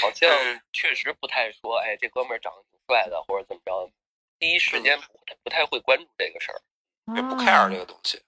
[0.00, 0.30] 好像
[0.72, 3.90] 确实不太说，哎，这哥们儿长得挺帅的，或者怎么着，
[4.38, 6.60] 第一时间不太不太会关注这个事儿。
[7.16, 8.22] 也不啊 care 这个东西。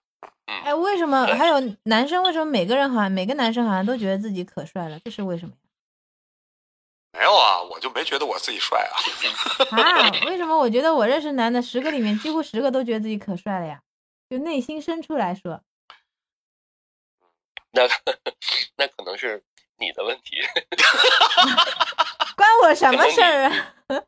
[0.65, 2.23] 哎，为什么还有男生？
[2.25, 4.99] 为什么每个人好像每个男生好像都觉得自己可帅了？
[5.05, 5.59] 这是为什么呀
[7.19, 8.95] 没有啊，我就没觉得我自己帅啊。
[9.71, 13.81] 啊，为什么我觉得我认识男的十个里面几乎十个都觉得自己可帅了呀？
[14.31, 15.65] 就内心深处来说，
[17.73, 17.83] 那
[18.79, 19.43] 那可能是
[19.77, 20.41] 你的问题。
[22.37, 23.75] 关我什么事儿啊？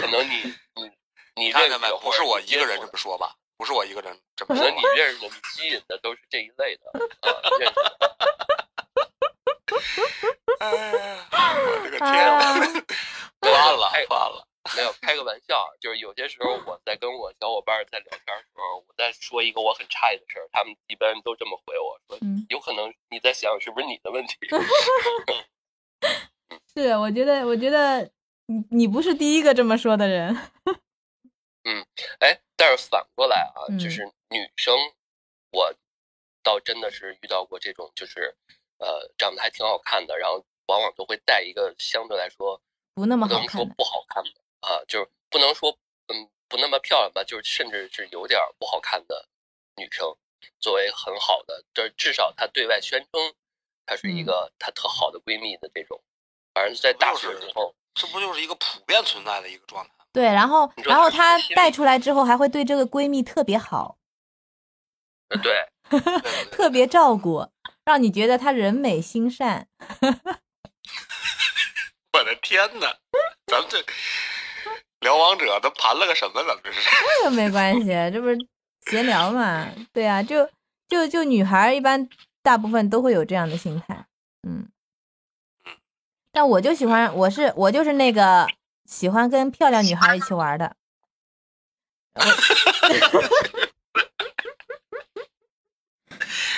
[0.00, 0.44] 可能你
[0.76, 1.90] 你你你看见没？
[1.98, 3.34] 不是我一个人这么说吧？
[3.56, 4.90] 不是我一个人这么说可能说。
[4.92, 8.16] 你认识的、你吸引的都是这一类的啊，认识的。
[10.60, 12.22] 哎呀，我这个啊天，
[13.52, 14.46] 完了哎完了。
[14.76, 24.36] 没有开个玩笑，就是有些时候我在跟我小伙伴在聊天的时候，我在说一个我很诧异的事儿，他们一般都这么回我说，嗯，有可能你在想是不是你的问题？
[26.74, 28.10] 是，我觉得，我觉得
[28.46, 30.34] 你你不是第一个这么说的人。
[31.66, 31.86] 嗯
[32.18, 34.76] 哎，但是反过来啊，嗯就是女生，
[35.52, 35.72] 我
[36.42, 38.36] 倒真的是遇到过这种，就是
[38.78, 42.60] 呃长得还挺好看的，然后往往都会带一个相对来说
[42.94, 44.30] 不那么不能说好看，不好看的
[44.64, 45.70] 啊，就是不能说
[46.08, 49.28] 嗯不那么漂亮吧，就是甚至是有点不好看的
[49.76, 50.16] 女生，
[50.58, 53.34] 作为很好的，就是至少她对外宣称
[53.86, 56.02] 她是一嗯个她特好的闺蜜的这种，
[56.54, 59.92] 反正在大学之后，这不就是一个普遍存在的一个状态？
[60.12, 63.98] 对，然后然后她带出来之后，还会对这个闺蜜特别好，
[65.28, 65.68] 呃对，
[66.52, 67.48] 特别照顾，
[67.84, 69.68] 让你觉得她人美心善。
[72.12, 72.96] 我的天哪！
[73.46, 73.84] 咱们这
[75.04, 76.42] 聊王者，都盘了个什么？
[76.42, 76.80] 咱们这是？
[77.22, 78.36] 那个没关系， 这不是
[78.90, 79.70] 闲聊嘛？
[79.92, 80.48] 对啊，就
[80.88, 82.08] 就就女孩一般
[82.42, 84.06] 大部分都会有这样的心态，
[84.48, 84.68] 嗯。
[86.32, 88.48] 但我就喜欢，我是我就是那个
[88.86, 90.74] 喜欢跟漂亮女孩一起玩儿的。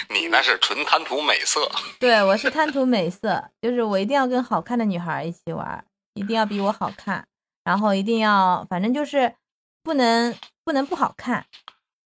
[0.09, 7.26] 你那是纯贪图美色， 对，我是贪图美色，就是我一定要跟好看的女孩一起玩，一定要比我好看，
[7.66, 9.35] 然后一定要，反正就是
[9.83, 11.44] 不能不能不好看，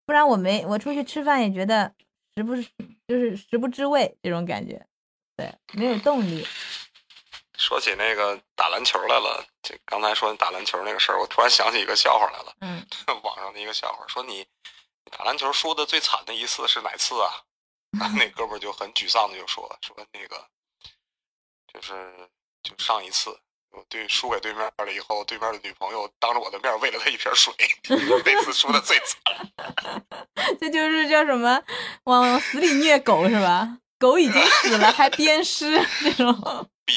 [0.04, 1.94] 不然我没我出去吃饭也觉得
[2.36, 2.56] 食不
[3.08, 4.84] 就是食不知味这种感觉，
[5.38, 6.44] 对，没有动力。
[7.56, 12.56] 说起那个打篮球来了，这刚才说你打篮球那个事儿，我突然想起一个笑话来了。
[12.62, 12.84] 嗯，
[13.22, 17.46] 网上的一个笑话，说你你打篮球输的最惨的一次是哪次啊？
[18.18, 20.50] 那哥们儿就很沮丧的就说说那个
[21.72, 22.28] 就是
[22.64, 23.40] 就上一次
[23.74, 27.54] 我对输给对面了以后，对面的女朋友当着我的面喂了他一瓶水，
[28.24, 29.18] 那次输的最惨。
[30.62, 31.62] 这就是叫什么
[32.04, 33.80] 往死里虐狗是吧？
[33.98, 35.72] 狗已经死了还鞭尸
[36.04, 36.70] 那种。
[36.86, 36.94] 比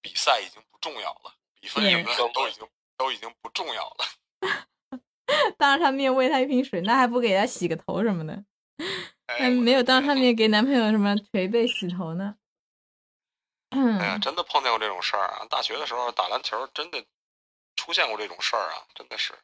[0.00, 5.00] 比赛已经不重要了，比分赢了都已经都已经不重要了。
[5.56, 8.44] 当着他面喂他一瓶水，那还不给他洗个头什么的？
[9.26, 12.34] 哎还没有当着他面给男朋友什么捶背洗头呢。
[13.74, 15.46] 哎呀，嗯，真的碰见过这种事儿啊！
[15.50, 17.04] 大学的时候打篮球，真的
[17.76, 19.34] 出现过这种事儿啊，真的是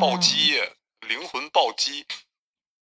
[0.00, 0.60] 暴哦击，
[1.08, 2.06] 灵魂暴击。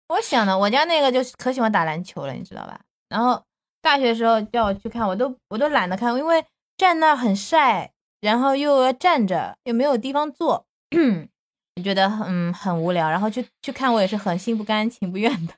[0.09, 2.81] 我想的，我家那个就可喜欢打篮球了，你知道吧？
[3.09, 3.45] 然后
[3.81, 6.45] 大学的时候叫我去看，我都我都懒得看，因为
[6.77, 10.67] 站那很晒，然后又要站着，又没有地方坐，
[11.77, 13.09] 就觉得很很无聊。
[13.11, 15.55] 然后去去看，我也是很心不甘情不愿的。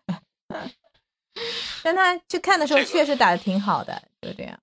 [1.83, 4.59] 但他去看的时候确实打的挺好的，就这样。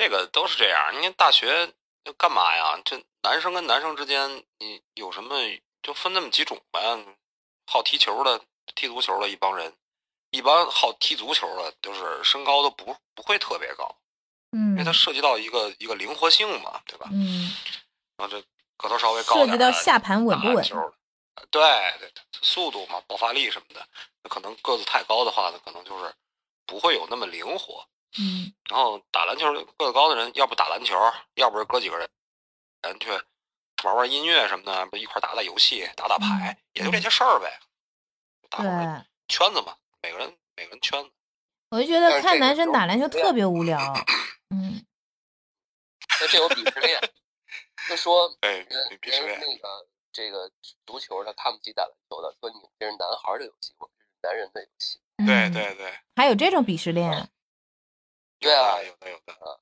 [0.00, 0.94] 这个都是这样。
[0.94, 1.70] 你看大学
[2.02, 2.80] 就干嘛呀？
[2.86, 5.36] 这男生跟男生之间，你有什么
[5.82, 6.80] 就分那么几种呗。
[7.66, 8.40] 好踢球的、
[8.74, 9.76] 踢足球的一帮人，
[10.30, 13.94] 一般好踢足球的，就是身高都不不会特别高，
[14.52, 17.06] 嗯因为它涉及到一个一个灵活性嘛，对吧？
[17.12, 17.54] 嗯，
[18.16, 18.40] 然后这
[18.78, 20.64] 个头稍微高涉及到下盘稳不稳？
[21.50, 23.86] 对对对，速度嘛，爆发力什么的，
[24.22, 26.10] 那可能个子太高的话呢，可能就是
[26.64, 27.86] 不会有那么灵活。
[28.18, 30.96] 嗯然后打篮球个子高的人，要不打篮球，
[31.34, 32.08] 要不是哥几个人
[32.82, 33.08] 人去
[33.84, 37.60] 玩玩音乐什么的，不一块打打游戏、打打牌，也就这些事儿呗。
[38.48, 38.68] 打对，
[39.28, 41.10] 圈子嘛，每个人每个人圈子。
[41.70, 43.78] 我就觉得看男生打篮球特别无聊。
[44.50, 44.84] 嗯
[46.20, 47.00] 那这有鄙视链，
[47.88, 49.38] 就说 哎，人鄙视链。
[49.38, 50.50] 人那个这个
[50.84, 55.00] 足球他看不起打篮球的，说你们这是男孩的游戏，我们这是男人的游戏。
[55.24, 57.30] 对嗯对对，还有这种鄙视链。
[58.40, 59.60] 对啊有的有的啊。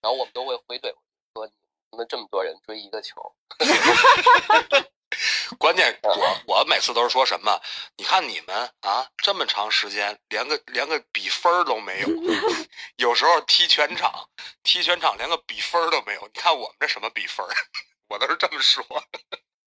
[0.00, 0.92] 然后我们都会回怼
[1.34, 1.46] 说
[1.90, 3.34] 你们这么多人追一个球，
[5.58, 7.60] 关键我我每次都是说什么？
[7.96, 12.08] 你看你们啊，这么长时间连个连个比分儿都没有，
[12.98, 14.28] 有时候踢全场，
[14.62, 16.20] 踢全场连个比分儿都没有。
[16.22, 17.54] 你看我们这什么比分儿？
[18.10, 18.84] 我都是这么说。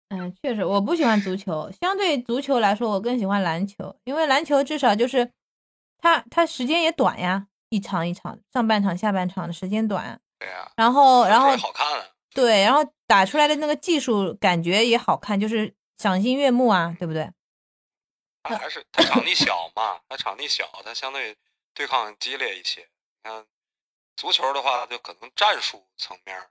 [0.10, 1.70] 嗯，确实，我不喜欢足球。
[1.82, 5.32] 相对足球来说，我更喜欢篮球，因为篮球至少就是
[6.00, 10.22] 它它时间也短呀，一场一场，上半场下半场的时间短。
[10.38, 12.06] 对呀、然后然后好看啊。
[12.36, 17.24] 对，然后打出来的那个技术感觉也好看，就是赏心悦目啊，对不对？
[18.44, 21.36] 啊还是它场地小嘛，它场地小，它相对
[21.74, 22.82] 对抗激烈一些。
[22.82, 23.46] 你看
[24.16, 26.50] 足球的话，就可能战术层面儿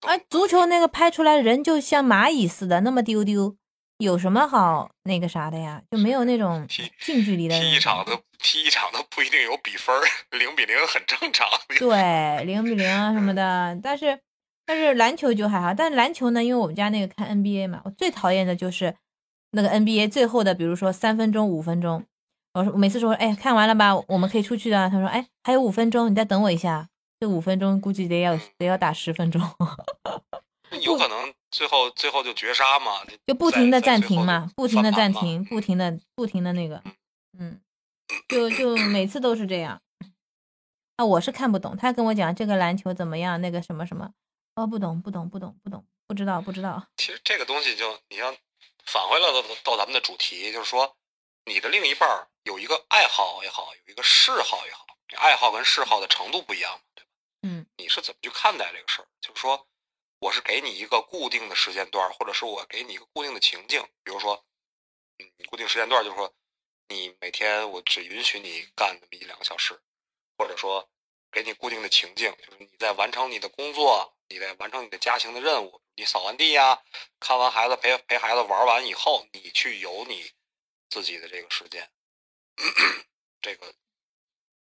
[0.00, 0.10] 更。
[0.10, 3.56] 啊，足球那个拍出来人就像蚂蚁似的，那么丢丢，
[3.98, 5.82] 有什么好那个啥的呀？
[5.90, 7.58] 就没有那种近距离的。
[7.58, 10.02] 踢一场都踢一场都不一定有比分儿，
[10.36, 11.46] 零比零很正常。
[11.78, 14.20] 对，零比零啊什么的，但是
[14.66, 18.94] 但是篮球就还好，但是篮球呢，因为我们家那个看 NBA 嘛，我最讨厌的就是
[19.52, 22.04] 那个 NBA 最后的，比如说三分钟、五分钟，
[22.54, 24.90] 我说我每次说，哎，看完了吧，我们可以出去了。
[24.90, 26.88] 他说，哎，还有五分钟，你再等我一下。
[27.18, 29.40] 这五分钟估计得要得要打十分钟，
[30.82, 36.82] 有可能最后最后就绝杀嘛，就不停的暂停嘛，不停的暂停，不停的不停的那个，
[37.38, 37.62] 嗯，
[38.28, 39.80] 就就每次都是这样。
[40.96, 44.12] 啊，我是看不懂，他跟我讲这个篮球怎么样，那个什么什么，
[44.54, 46.86] 哦，不懂不懂不懂不懂，不知道不知道。
[46.98, 48.30] 其实这个东西就你要
[48.84, 50.94] 返回来到到咱们的主题，就是说
[51.46, 57.10] 你的另一半儿有一个爱好也好，有一个嗜好也好，你爱好跟嗜好的程度不一样嘛，对吧？
[57.44, 59.08] 嗯，你是怎么去看待这个事儿？
[59.22, 59.66] 就是说，
[60.26, 64.44] 我是给你一个固定的时间段，或者是我给你一个固定的情境，比如说，
[65.18, 66.34] 嗯，固定时间段就是说，
[66.88, 69.80] 你每天我只允许你干那么一两个小时，
[70.36, 70.90] 或者说
[71.30, 76.82] 给你固定的情境，就是你在完成你的工作，你在完成你的家庭的任务，你扫完地呀、
[77.20, 80.32] 看完孩子陪陪孩子玩完以后，你去有你
[80.88, 81.88] 自己的这个时间。
[83.40, 83.72] 这个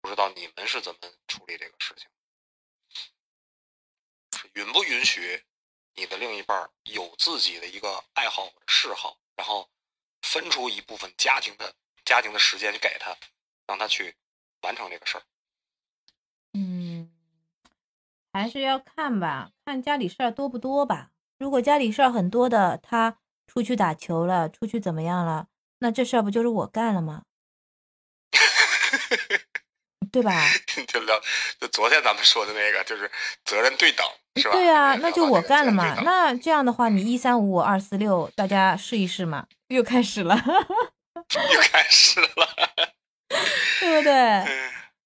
[0.03, 2.07] 不知道你们是怎么处理这个事情？
[4.59, 5.45] 是允不允许
[5.95, 9.71] 你的另一半有自己的一个爱好嗜好，然后
[10.23, 11.73] 分出一部分家庭的
[12.05, 13.17] 家庭的时间去给他，
[13.69, 14.17] 让他去
[14.63, 15.23] 完成这个事儿？
[16.55, 17.13] 嗯，
[18.33, 21.13] 还是要看吧，看家里事儿多不多吧。
[21.39, 25.47] 如果家里事儿很多的，他出去打球了，出去怎么样了，
[25.79, 27.23] 那这事儿不就是我干了吗？
[30.11, 30.33] 对吧？
[30.89, 31.21] 就聊，
[31.61, 33.11] 就昨天咱们说的那个，就是
[33.45, 34.07] 责任对等，
[34.39, 34.55] 是吧？
[34.55, 36.01] 对啊，那就我干了嘛。
[36.03, 39.45] 那这样的话，你一三五我二四六，大家试一试嘛。
[39.69, 40.35] 又开始了，
[41.55, 42.27] 又开始了。
[43.81, 44.13] 对不对？
[44.13, 44.49] 嗯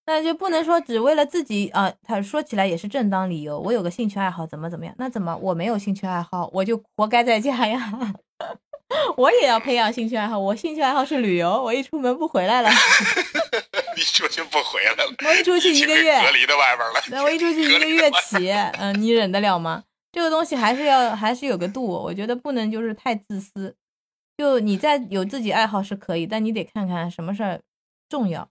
[0.05, 3.61] 那就不能说只为了自己啊、他说起来也是正当理由。
[3.61, 4.92] 我有个兴趣爱好，怎么怎么样？
[4.99, 7.81] 那怎么我没有兴趣爱好，我就活该在家呀？
[9.17, 10.39] 我也要培养兴趣爱好。
[10.39, 12.71] 我兴趣爱好是旅游，我一出门不回来了。
[13.97, 17.03] 你出去不回来了，我一出去一个月，隔离在外边了。
[17.11, 19.85] 那我一出去一个月起，嗯、你忍得了吗？
[20.13, 23.75] 这个东西还是要还是有个度，我觉得不能就是太自私。
[24.37, 27.61] 就你在有自己爱好是可以，但你得看看什么事儿
[28.09, 28.49] 重要，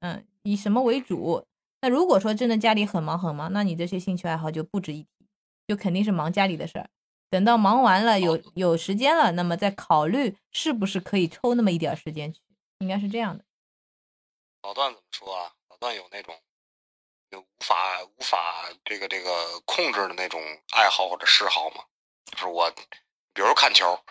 [0.00, 1.44] 嗯，以什么为主。
[1.80, 5.26] 那如果说真的家里很忙很忙，那你这些兴趣爱好就不值一提，
[5.68, 6.88] 就肯定是忙家里的事儿。
[7.30, 12.40] 等到忙完了有有时间了，那么再考虑是不是可以抽那么一点时间去，
[12.78, 13.44] 应该是这样的。
[14.62, 15.52] 老段怎么说啊？
[15.68, 16.34] 老段有那种
[17.30, 20.40] 就无法无法这个这个控制的那种
[20.72, 21.84] 爱好或者嗜好吗？
[22.32, 22.70] 就是我，
[23.32, 24.02] 比如说看球，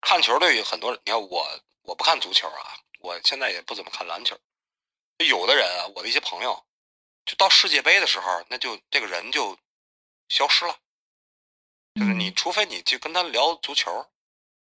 [0.00, 1.46] 看球对于很多人，你看我
[1.82, 4.38] 我不看足球啊，我现在也不怎么看篮球。
[5.18, 6.64] 有的人啊，我的一些朋友，
[7.24, 9.56] 就到世界杯的时候，那就这个人就
[10.28, 10.76] 消失了。
[11.94, 14.06] 就是你，嗯除非你去跟他聊足球，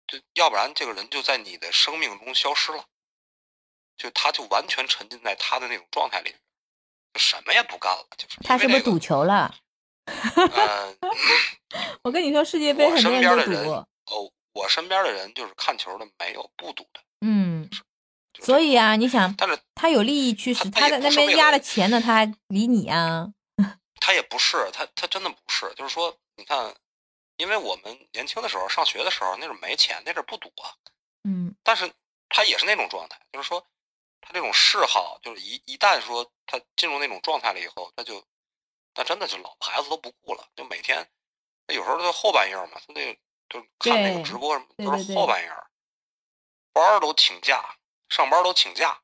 [0.07, 2.85] 就要不然这个人就在你的生命中消失了。
[3.97, 6.29] 就他就完全沉浸在他的那种状态里，
[7.13, 8.99] 就什么也不干了，就是他是不是赌赌？
[8.99, 9.55] 球了？
[10.05, 10.95] 呃
[12.03, 13.71] 我跟你说，世界杯很多人都边的人，赌。
[13.71, 17.67] 哦，我身边的人就是看球的没有不赌的，嗯，
[18.33, 23.33] 就所以啊，你想，但是他有利益驱使，他他在那边他也不是为了压了钱呢，他还理你啊？
[23.99, 26.73] 他也不是，他他真的不是，就是说，你看，
[27.37, 30.75] 因为我们年轻的时候上学的时候，那阵儿没钱，那阵儿不赌啊，
[31.23, 31.55] 嗯。
[31.63, 31.91] 但是
[32.29, 33.65] 他也是那种状态，就是说，
[34.21, 38.25] 他这种嗜好，就是一一旦说他进入那种状态了以后，他就，
[38.95, 41.09] 那真的就老婆孩子都不顾了，就每天，
[41.67, 43.19] 有时候就后半夜嘛，他那个
[43.49, 45.49] 就看那个直播什么都是后半夜，
[46.73, 47.77] 班儿都请假，
[48.09, 49.01] 上班都请假，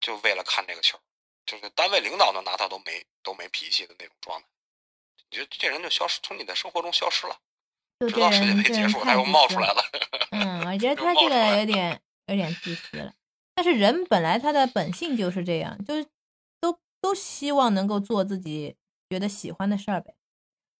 [0.00, 1.00] 就为了看这个球，
[1.46, 4.48] 就是单位领导都拿他都没都没脾气的那种状态。
[5.30, 7.40] 你就这人就消失，从你的生活中消失了，
[8.00, 9.82] 就这人这人太自又冒私出来了。
[10.30, 13.12] 嗯，我觉得 他这个有点有点自私了。
[13.54, 16.06] 但是人本来他的本性就是这样，就是
[16.60, 18.76] 都都希望能够做自己
[19.08, 20.14] 觉得喜欢的事儿呗。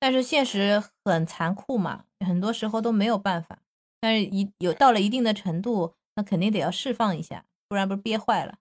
[0.00, 3.60] 但是现实很残酷嘛，很多时候都没有办法。
[4.00, 8.58] 但是一有到了一定的程度，那肯定得要释放一下，不然不是憋坏了，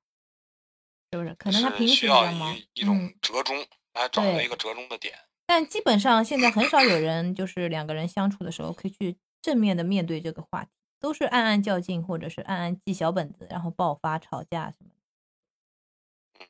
[1.11, 1.33] 是不是？
[1.35, 3.57] 可能他平时需要忙一，一种嗯，折中，
[3.93, 5.17] 来找到一个折中的点。
[5.45, 16.47] 但基本上现在很少有人就是两个人相处的时候可以去正面的面对这个话题，都是暗暗较劲，或者是暗暗记小本子，然后爆发吵架什么的。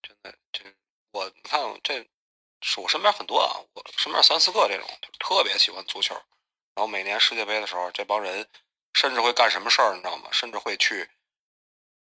[0.00, 0.74] 真的，真
[1.12, 2.06] 我你看这
[2.60, 6.14] 是我身边很多啊，我身边三四个这种就特别喜欢足球，
[6.74, 8.46] 然后每年世界杯的时候，这帮人
[8.94, 10.28] 甚至会干什么事儿，你知道吗？
[10.32, 11.10] 甚至会去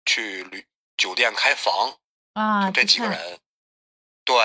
[0.04, 0.66] 去旅
[0.96, 1.98] 酒店开房，
[2.34, 3.40] 啊，就这几个人。
[4.24, 4.36] 对，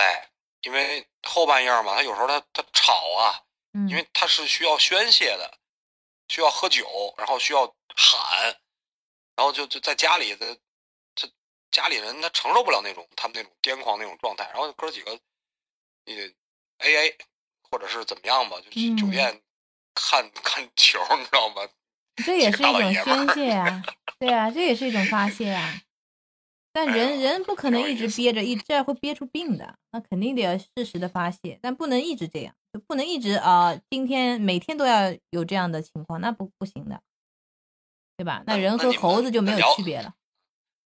[0.63, 3.39] 因为后半夜嘛，他有时候他他吵啊，
[3.73, 5.57] 嗯因为他是需要宣泄的，
[6.27, 8.43] 需要喝酒，然后需要喊，
[9.35, 10.57] 然后就就在家里的，
[11.15, 11.27] 他
[11.71, 15.19] 家里人他承受不了那种他们那种癫狂那种状态，然后哥几个，
[16.05, 16.33] 你
[16.79, 17.17] A A
[17.69, 19.41] 或者是怎么样吧，就去酒嗯店
[19.93, 21.67] 看、看球，你知道吗？
[22.25, 23.83] 这也是一种宣泄啊，
[24.19, 25.81] 对啊，这也是一种发泄啊。
[26.73, 29.77] 但哎人人不可能一直憋着，一这样会憋出病的。
[29.91, 36.99] 那肯定得要适时的发泄，但不能一直这样，就不能一直啊、今天每天都要有这样的情况，那不不行的，
[38.17, 38.43] 对吧？
[38.47, 40.15] 那那人和猴子就没有区别了。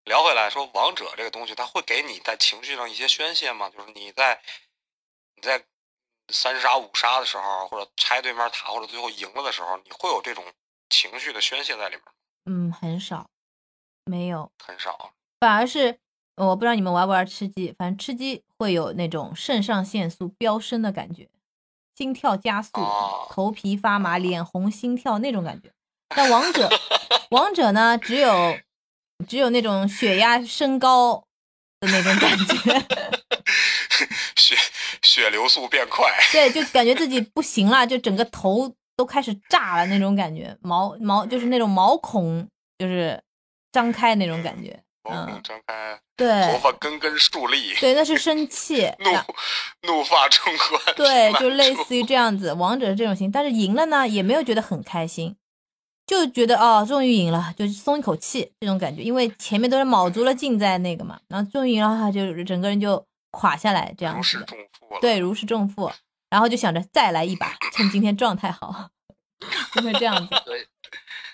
[0.06, 3.70] 聊回来说，王者这个东西，它会给你在情绪上一些宣泄吗？
[3.70, 4.42] 就是你在
[5.36, 5.64] 你在
[6.30, 10.44] 三杀五杀的时候，或者拆对面塔，或者最后赢了的时候，你会有这种
[10.90, 12.12] 情绪的宣泄在里面吗？
[12.46, 13.30] 嗯，很少，
[14.04, 14.52] 没有。
[14.64, 15.14] 很少。
[15.46, 16.00] 反而是
[16.38, 21.30] 我不知道你们玩不玩吃鸡，反正吃鸡会有那种肾上腺素飙升的感觉，
[21.96, 25.70] 心跳加速，哦头皮发麻，脸红心跳那种感觉。
[26.16, 26.68] 但王者，
[27.30, 28.58] 王者呢，只有
[29.28, 31.24] 只有那种血压升高
[31.80, 32.86] 的那种感觉，
[34.36, 34.56] 血
[35.04, 42.48] 血流速变快，对，就感觉自己不行了，就整个头都开始炸了那种感觉，毛毛就是那种毛孔
[42.80, 43.22] 就是
[43.72, 50.96] 张开那种感觉，嗯，张开，对头发根根竖立，对，那是生气， 怒怒发冲冠。
[50.96, 55.36] 对，就类似于这样子，王者是这种型，但是赢了呢，也没有觉得很开心，
[56.08, 65.00] 就觉得哦，终于赢了，就松一口气这种感觉，因为前面都是卯足了劲在那个嘛，然后终于赢了，他就整个人就垮下来这样如释子的，重负。
[65.02, 65.92] 对，如释重负，
[66.30, 68.90] 然后就想着再来一把，趁今天状态好，
[69.76, 70.66] 就会这样子，所以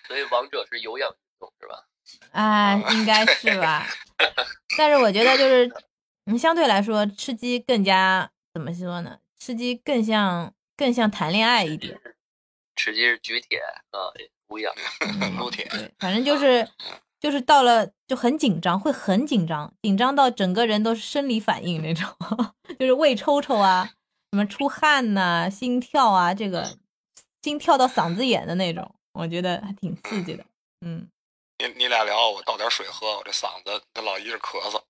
[0.07, 1.85] 所以王者是有氧运动是吧？
[2.31, 3.85] 哎，应该是吧？
[4.77, 5.71] 但是我觉得就是，
[6.25, 9.19] 嗯，相对来说，吃鸡更加怎么说呢？
[9.39, 11.99] 吃鸡更像更像谈恋爱一点。
[12.75, 13.59] 吃鸡是举铁
[13.91, 14.11] 啊，
[14.47, 14.73] 无氧。
[15.01, 16.67] 嗯撸铁对，反正就是
[17.19, 22.07] 就是到了就很紧张，会很紧张，紧张到整个人都是生理反应那种，
[22.79, 23.89] 就是胃抽抽啊，
[24.31, 26.77] 什么出汗呐、心跳啊，这个
[27.41, 30.45] 心跳到嗓子眼的那种，我觉得还挺刺激的。
[30.85, 31.07] 嗯，
[31.61, 34.81] 你你俩聊，我倒点水喝，我这嗓子它老一直咳嗽。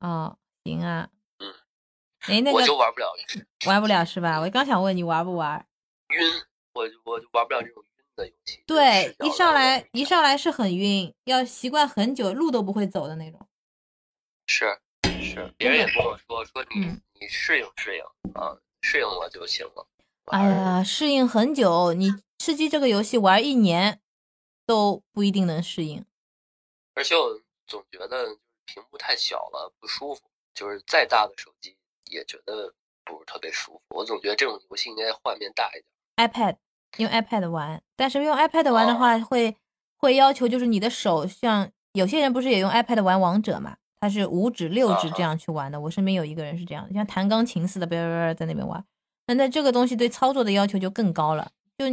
[0.00, 1.08] 哦，行啊，
[1.38, 1.52] 嗯，
[2.20, 3.12] 哎，那个我就玩不了
[3.66, 4.40] 玩不了是吧？
[4.40, 5.66] 我刚想问你玩不玩？
[6.08, 8.62] 晕，我我就玩不了这种晕的游戏。
[8.66, 13.46] 对一上来一上来是很晕，要习惯很久，路都不会走的那种。
[14.46, 14.78] 是
[15.20, 18.04] 是，别人也跟我说说你嗯你适应适应
[18.34, 19.86] 啊，适应了就行了。
[20.26, 24.00] 哎呀，适应很久，你吃鸡这个游戏玩一年
[24.66, 26.04] 都不一定能适应。
[26.94, 28.26] 而且我总觉得
[28.64, 30.22] 屏幕太小了不舒服，
[30.54, 31.76] 就是再大的手机
[32.10, 32.72] 也觉得
[33.04, 33.82] 不是特别舒服。
[33.96, 36.28] 我总觉得这种游戏应该画面大一点。
[36.28, 36.56] iPad
[36.98, 39.56] 用 iPad 玩，但是用 iPad 玩的话会、
[39.96, 45.80] 会要求就是你的手像有些人不是也用 iPad 玩王者嘛，他是五指六指这样去玩的。
[45.80, 48.84] 我身边有一个人是这样，像弹钢琴似的，叭叭叭在那边玩。
[49.26, 51.86] 那那这个东西对操作的要求就更高了，就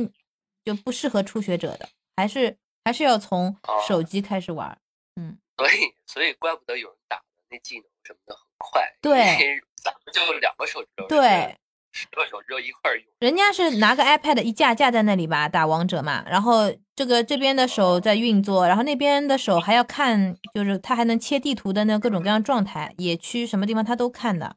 [0.63, 3.55] 就不适合初学者的，还是还是要从
[3.87, 4.77] 手机开始玩。
[5.15, 11.55] 嗯所以所以怪不得有人打的那技能什么的很快，对咱们就两个手指头，对，
[11.91, 13.05] 十个手指头一块儿用。
[13.19, 24.55] 人家是拿个 iPad 一架架在那里吧，打王者嘛，然后这个这边的手在运作，然后那边的手还要看，就是他还能切地图的那各种各样状态，野区什么地方他都看的。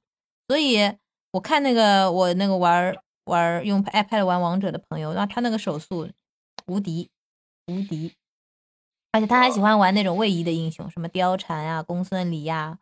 [0.49, 0.79] 所以
[1.33, 6.09] 我看那个我那个玩玩用 iPad 玩王者的朋友，然后他那个手速
[6.67, 7.11] 无敌
[7.67, 8.15] 无敌，
[9.13, 12.79] 而且他还喜欢玩那种位移的英雄，什么貂蝉啊、公孙离呀、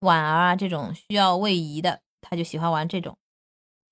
[0.00, 3.16] 婉儿啊这种需要位移的，他就喜欢玩这种。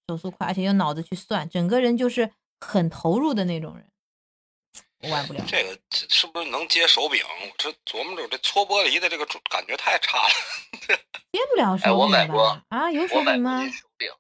[0.09, 2.31] 手速快，而且用脑子去算，整个人就是
[2.61, 3.91] 很投入的那种人，
[5.03, 5.43] 我玩不了。
[5.47, 7.23] 这个这是不是能接手柄？
[7.25, 10.35] 我这琢磨着这搓玻璃的这个感觉太差了。
[11.33, 12.07] 接不了手哎我？
[12.07, 13.67] 买过啊，有手柄吗？
[13.71, 14.11] 手柄，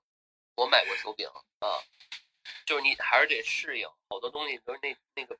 [0.57, 1.27] 我买过手柄
[1.59, 1.69] 啊，
[2.65, 5.37] 就是你还是得适应，好多东西都是那那个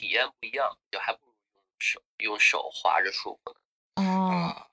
[0.00, 3.60] 体验不一样，就还不如用手用手划着舒服呢。
[3.96, 4.66] 哦，啊，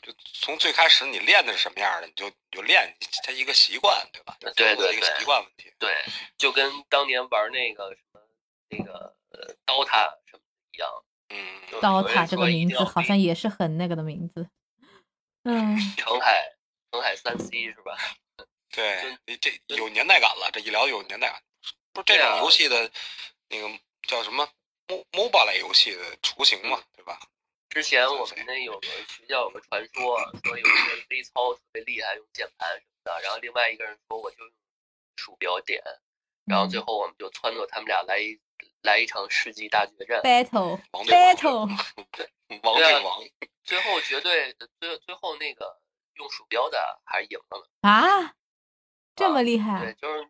[0.00, 4.36] 就从最开始你练的是什么样的，你就你就练它一个习惯，对吧？
[4.38, 5.74] 对对一个对习惯问题。
[5.76, 5.92] 对，
[6.38, 8.20] 就跟当年玩那个什么
[8.68, 10.40] 那个呃刀塔什么
[10.70, 10.88] 一样。
[11.30, 14.48] 嗯，就刀塔这个名字好像也是很那个的名字。
[15.42, 16.44] 嗯， 澄海
[16.92, 17.98] 澄海三 C 是吧？
[18.70, 21.42] 对，你这有年代感了，这一聊有年代感。
[21.92, 22.90] 不是这种游戏的
[23.48, 23.68] 那个
[24.06, 24.48] 叫什么
[24.88, 27.18] mo MOBA 类游戏的雏形嘛，对吧？
[27.70, 34.54] 之前我们那有个学校有个传说，说有一个微操特别厉害，用键盘什么的，然后另外一个人说我就用
[35.16, 35.82] 鼠标点，
[36.44, 38.38] 然后最后我们就撺掇他们俩来一
[38.82, 41.68] 来一场世纪大决战，battle 王对王 battle，
[42.12, 42.30] 对
[42.62, 43.20] 王对王，
[43.64, 45.80] 最后绝对最最后那个
[46.14, 47.88] 用鼠标的还是赢了呢。
[47.88, 48.34] 啊，
[49.16, 50.28] 这么厉害对，就是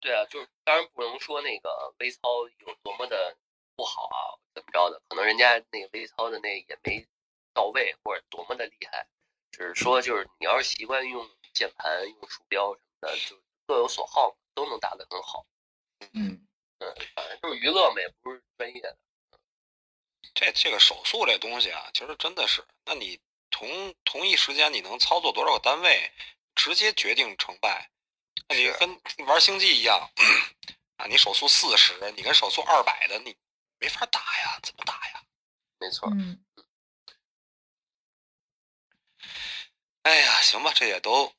[0.00, 2.20] 对啊，就是当然不能说那个微操
[2.58, 3.36] 有多么的
[3.74, 7.06] 不好啊，怎么着的，可能人家那个微操的那也没
[7.52, 9.06] 到位，或者多么的厉害，
[9.50, 13.36] 只是说就是你要是习惯用键盘、用鼠标什么的，就
[13.66, 15.44] 各有所好，都能打得很好。
[16.12, 16.46] 嗯，
[16.78, 18.96] 嗯，反正就是娱乐嘛，也不是专业的。
[20.34, 23.20] 这这个手速这东西啊，其实真的是，那你
[23.50, 23.68] 同
[24.04, 26.12] 同一时间你能操作多少个单位，
[26.54, 27.90] 直接决定成败。
[28.48, 30.10] 那你是跟玩星际一样
[30.96, 33.36] 啊，你手速四十，你跟手速二百的，你
[33.78, 35.22] 没法打呀，怎么打呀？
[35.78, 36.40] 没错，嗯，
[40.02, 41.32] 哎呀，行吧，这也都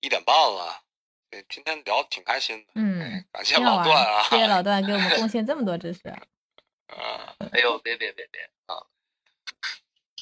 [0.00, 0.82] 一点半了，
[1.30, 6.08] 对今天聊得挺开心的，嗯，感谢老段啊，谢谢老段给我们贡献 这么多知识。
[6.92, 8.76] 啊，哎呦，别别别别啊，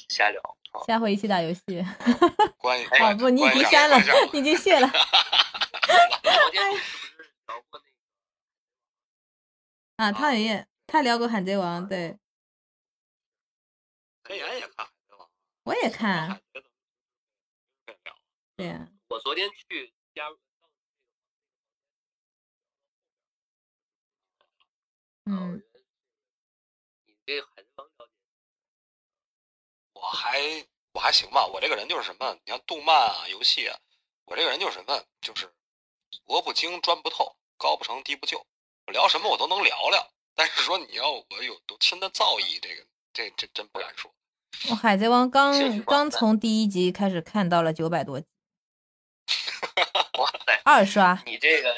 [0.09, 0.41] 瞎聊
[0.71, 0.85] 啊！
[0.87, 1.61] 下回一起打游戏。
[2.57, 3.99] 关系哦关不，你已经删了
[4.33, 4.87] 已经卸了
[6.21, 7.85] 昨天你是不是聊过那
[10.13, 10.59] 个？
[10.59, 10.67] 啊。
[10.87, 12.19] 他聊过《海贼王》，对
[14.23, 15.31] 陈岩也看，海贼王？
[15.63, 16.41] 我也看，
[18.55, 20.39] 对呀，我昨天去加入。
[25.25, 25.63] 嗯，
[27.05, 28.11] 你对海贼王了解？
[29.93, 33.75] 我还我还行吧，我这个人就是什么，你像动漫啊、游戏啊，
[34.25, 35.51] 我这个人就是什么，就是
[36.25, 38.37] 博不精专不透，高不成低不就，
[38.87, 40.07] 我聊什么我都能聊聊。
[40.35, 44.11] 但是说你要我有多深的造诣，这个这这真不敢说。
[44.69, 48.25] 我《海贼王》刚刚从第一集开始看到了九百多集，
[50.17, 51.75] 哇塞，二刷你这个，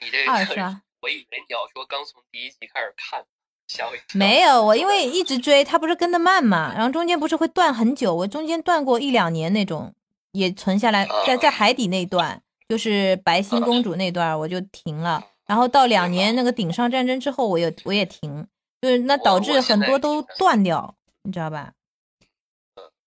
[0.00, 0.82] 你这个，二刷。
[1.00, 3.24] 我以为你要说刚从第一集开始看，
[3.66, 4.06] 吓我一跳。
[4.18, 9.94] 没有，我因为一直追，它不是跟的慢嘛，然后中间不是会断很久，我中间断过一两年那种，
[10.32, 18.46] 也存下来，在在海底那段，就是白星公主那段，我就停了，然后到两年那个顶上战争之后，我也我也停，
[18.80, 20.94] 就是那导致很多都断掉，
[21.24, 21.72] 你知道吧？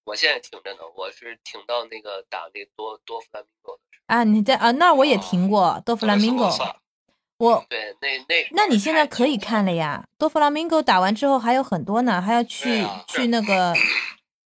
[0.04, 6.50] 我现在挺着呢，我是挺到那个打那多多弗拉明戈的时啊，你在啊那儿我也停过多弗拉明戈，
[7.38, 7.66] 我。
[7.70, 13.74] 对，那那那你现在可以看了呀，多弗拉明戈打完之后还有很多呢，还要去、啊去那个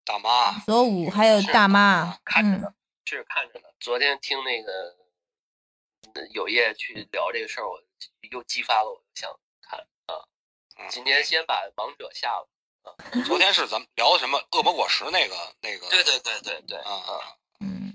[0.04, 2.72] 大妈，索武，还有大妈，嗯看着呢，
[3.04, 3.64] 是看着呢。
[3.80, 4.99] 昨天听那个呃
[6.32, 7.78] 有业去聊这个事儿，我
[8.30, 9.30] 又激发了我想
[9.62, 10.14] 看啊。
[10.78, 12.48] 嗯今天先把王者下了。
[13.26, 17.94] 昨天是咱们聊的什么恶魔果实那个那个，对对对对对啊啊，嗯，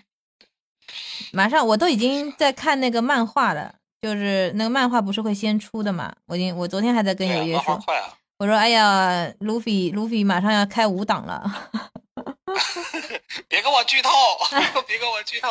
[1.34, 6.16] 马上我都已经在看那个漫画了，就是那个漫画不是会先出的嘛？
[6.28, 7.80] 我已经我昨天还在跟有业说，
[8.38, 11.44] 我说哎呀，卢比卢比马上要开五档了，
[13.48, 14.10] 别跟我剧透，
[14.88, 15.50] 别跟我剧透。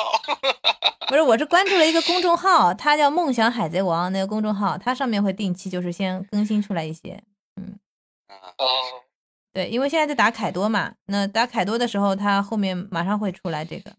[1.09, 7.23] 不是，我是关注了一个公众号，它叫梦想海贼王那个公众号，它上面会定期就是先更新出来一些，
[7.57, 7.79] 嗯
[8.57, 8.65] 哦，
[9.53, 13.95] 对，因为现在在打凯多嘛，那打凯多的时候，它后面马上会出来这个。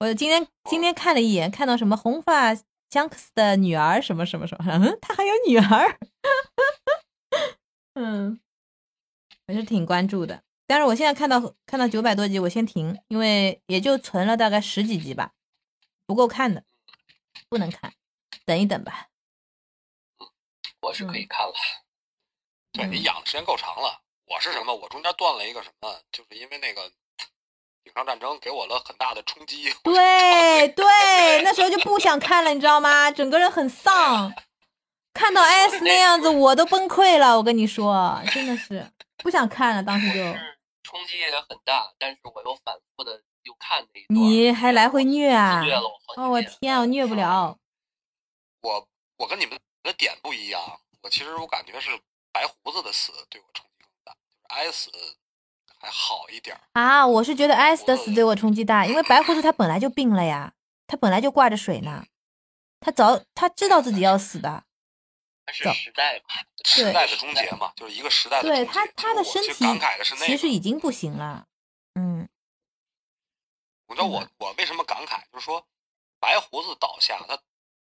[0.00, 2.54] 我今天今天看了一眼，看到什么红发
[2.90, 5.98] 香克斯的女儿什么什么什么，嗯，他还有女儿，
[7.96, 8.38] 嗯，
[9.48, 10.42] 我是挺关注的。
[10.68, 15.32] 但是我现在看到看到九百多集，我先停，因为也就存了大概十几集吧，
[16.06, 16.62] 不够看的，
[17.48, 17.94] 不能看，
[18.44, 19.08] 等一等吧。
[20.82, 21.54] 我是可以看了。
[22.72, 24.02] 对你养的时间够长了。
[24.26, 24.74] 我是什么？
[24.74, 26.00] 我中间断了一个什么？
[26.12, 26.82] 就是因为那个
[27.82, 29.72] 顶上战争》给我了很大的冲击。
[29.82, 30.84] 对对，
[31.42, 33.10] 那时候就不想看了，你知道吗？
[33.10, 34.34] 整个人很丧，
[35.14, 37.38] 看到 S 那样子我都崩溃了。
[37.38, 40.38] 我跟你说，真的是不想看了，当时就。
[40.88, 44.18] 冲击也很大，但是我又反复的又看那一段。
[44.18, 45.62] 你还来回虐啊？
[45.62, 47.58] 虐了我好几哦，我天啊，我虐不了。
[48.62, 50.62] 我我跟你们的点不一样，
[51.02, 51.90] 我其实我感觉是
[52.32, 54.90] 白胡子的死对我冲击更大，就是挨死
[55.78, 56.62] 还好一点儿。
[56.72, 60.54] 啊，我是觉得 S 的死对我冲击大，因为白胡子他本来就病了呀，
[60.86, 62.06] 他本来就挂着水呢，
[62.80, 64.64] 他早他知道自己要死的，
[65.48, 66.24] 它是时代嘛，
[66.62, 68.64] 时代的终结嘛，就是一个时代的终结。
[68.64, 70.26] 对他他的身体其实感慨的是那个。
[70.26, 71.48] 其实已经不行了，
[71.94, 72.28] 嗯
[73.86, 75.22] 你知道我我为什么感慨？
[75.32, 75.66] 就是说，
[76.20, 77.38] 白胡子倒下，他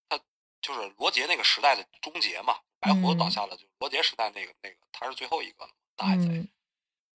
[0.07, 0.23] 他
[0.61, 2.61] 就是罗杰那个时代的终结嘛。
[2.79, 6.27] 白胡子倒下了，就罗杰时代那个那个，他是最后一个了，大海贼。
[6.27, 6.49] 嗯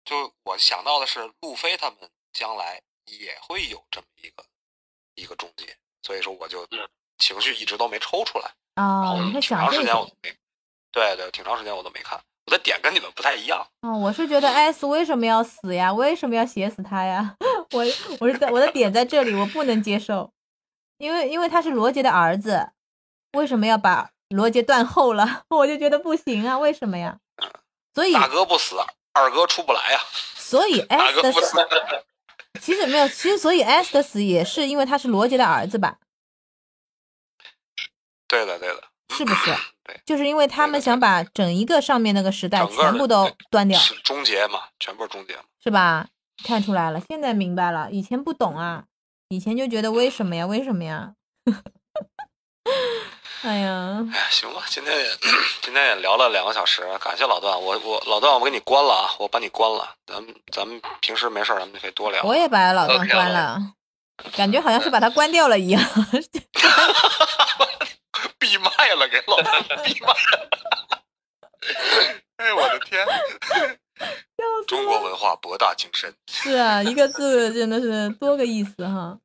[0.06, 4.44] 就我想到的是，路飞他们将来也会有这么一个
[5.16, 8.56] 一个终结，所以说我就嗯情绪一直都没抽出来。
[8.80, 10.10] 然啊，后你会挺想这我，
[10.92, 12.20] 对对，挺长时间我都没看。
[12.46, 13.60] 我的点跟你们不太一样。
[13.82, 15.92] 啊，我是觉得 S 为什么要死呀？
[15.94, 17.36] 为什么要写死他呀？
[17.74, 17.84] 我
[18.20, 20.32] 我是在我的点在这里，我不能接受，
[20.98, 22.70] 因为因为他是罗杰的儿子，
[23.34, 25.44] 为什么要把罗杰断后了？
[25.52, 27.18] 我就觉得不行啊，为什么呀？
[27.94, 28.76] 所以大哥不死，
[29.14, 30.00] 二哥出不来呀。
[30.36, 31.58] 所以 大 S 的死死，
[32.62, 35.98] 其实没有，其实所以 S 的死也是因为他是罗杰的儿子吧？
[38.30, 38.82] 对的，对的。
[39.18, 39.52] 是不是？
[39.84, 45.42] 对，就是因为他们想把整一个上面那个时代全部都端掉，是终结嘛，全部是终结嘛。
[45.64, 46.08] 是吧？
[46.46, 48.86] 看出来了，现在明白了，以前不懂啊，
[49.30, 51.14] 以前就觉得为什么呀，为什么呀？
[53.42, 55.06] 哎呀，哎，行吧，今天也
[55.64, 62.22] 今天也聊了两个小时，感谢老段，我我老段我给你关了啊，我把你关了，咱们咱们平时没事儿咱们就可以多聊。
[62.24, 63.60] 我也把老段关了，
[64.36, 65.82] 感觉好像是把他关掉了一样。
[68.40, 71.02] 闭麦了，给老段 闭麦了。
[72.38, 73.06] 哎，我的天！
[74.66, 76.14] 中国文化博大精深。
[76.28, 79.20] 是啊，一个字真的是多个意思哈。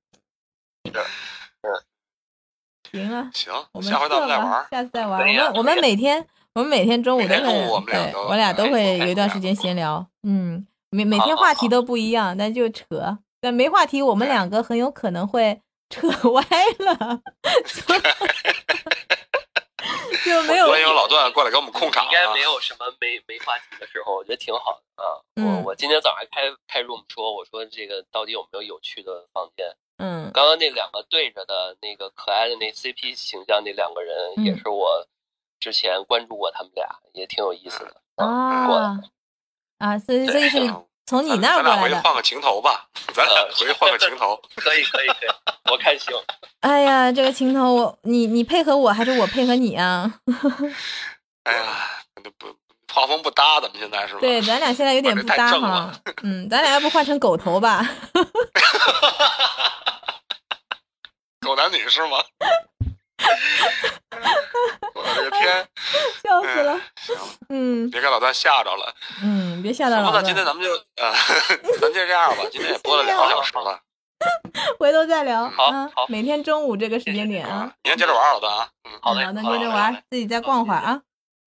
[2.90, 4.66] 行啊，行我，们下回咱们再玩。
[4.70, 5.20] 下次再玩。
[5.20, 10.05] 我们我们每天我们每天中午都会，午我们俩都对我俩都哎会哎有一段时间闲聊。
[10.24, 13.18] 嗯，每每天话题都不一样，但就扯。
[13.40, 15.61] 但没话题，我们两个很有可能会
[15.91, 16.43] 扯歪
[16.78, 17.22] 了，
[17.66, 17.82] 就
[20.24, 22.32] 就没有欢迎老段过来给我们控场应该啊！
[22.35, 25.20] 没有什么没没话题的时候，我觉得挺好的啊。
[25.37, 29.66] 嗯我我今天早上开开 room 说，我说这个到底有没有有趣的房间？
[29.99, 35.07] 嗯刚刚那两个对着的那个可爱的那 CP 形象那两个人，嗯也是我
[35.61, 38.01] 之前关注过他们俩，也挺有意思的。
[38.16, 39.01] 嗯过来啊
[39.78, 40.59] 啊，所以所以是
[41.07, 41.88] 从你那儿咱过来的。
[41.88, 44.40] 俩回去换个情头吧，咱俩回去换个情头。
[44.57, 45.30] 可以可以可以，
[45.70, 46.14] 我看行。
[46.61, 50.14] 哎呀，这个情头，我你你配合我还是我配合你啊？
[51.44, 51.62] 哎呀，
[52.22, 52.46] 这不
[52.92, 54.20] 画风不搭，咱们现在是吧？
[54.20, 55.92] 对，咱俩现在有点不搭哈。
[56.22, 57.86] 嗯，咱俩要不换成狗头吧？
[61.40, 62.16] 狗男女是吗？
[64.94, 65.68] 我的天！
[66.22, 66.80] 笑死了。
[66.96, 68.94] 行了，嗯别给老段吓着了。
[69.22, 71.12] 嗯，别吓到行吧，老那今天，咱们就呃，
[71.80, 72.42] 咱就这样吧。
[72.50, 73.80] 今天也播了两个小时了，
[74.78, 76.06] 回头再聊好啊好。
[76.08, 77.72] 每天中午这个时间点啊。
[77.82, 78.68] 明天接着玩，老段啊。
[78.84, 81.02] 嗯，好的好，那接着玩，自己再逛会儿啊。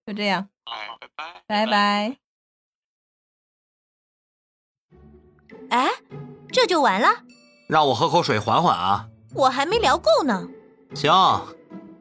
[0.05, 1.43] 就这样，哎，拜拜。
[1.47, 2.17] 拜拜。
[5.69, 5.89] 哎，
[6.51, 7.09] 这就完了？
[7.67, 9.07] 让我喝口水缓缓啊。
[9.35, 10.47] 我还没聊够呢。
[10.95, 11.11] 行，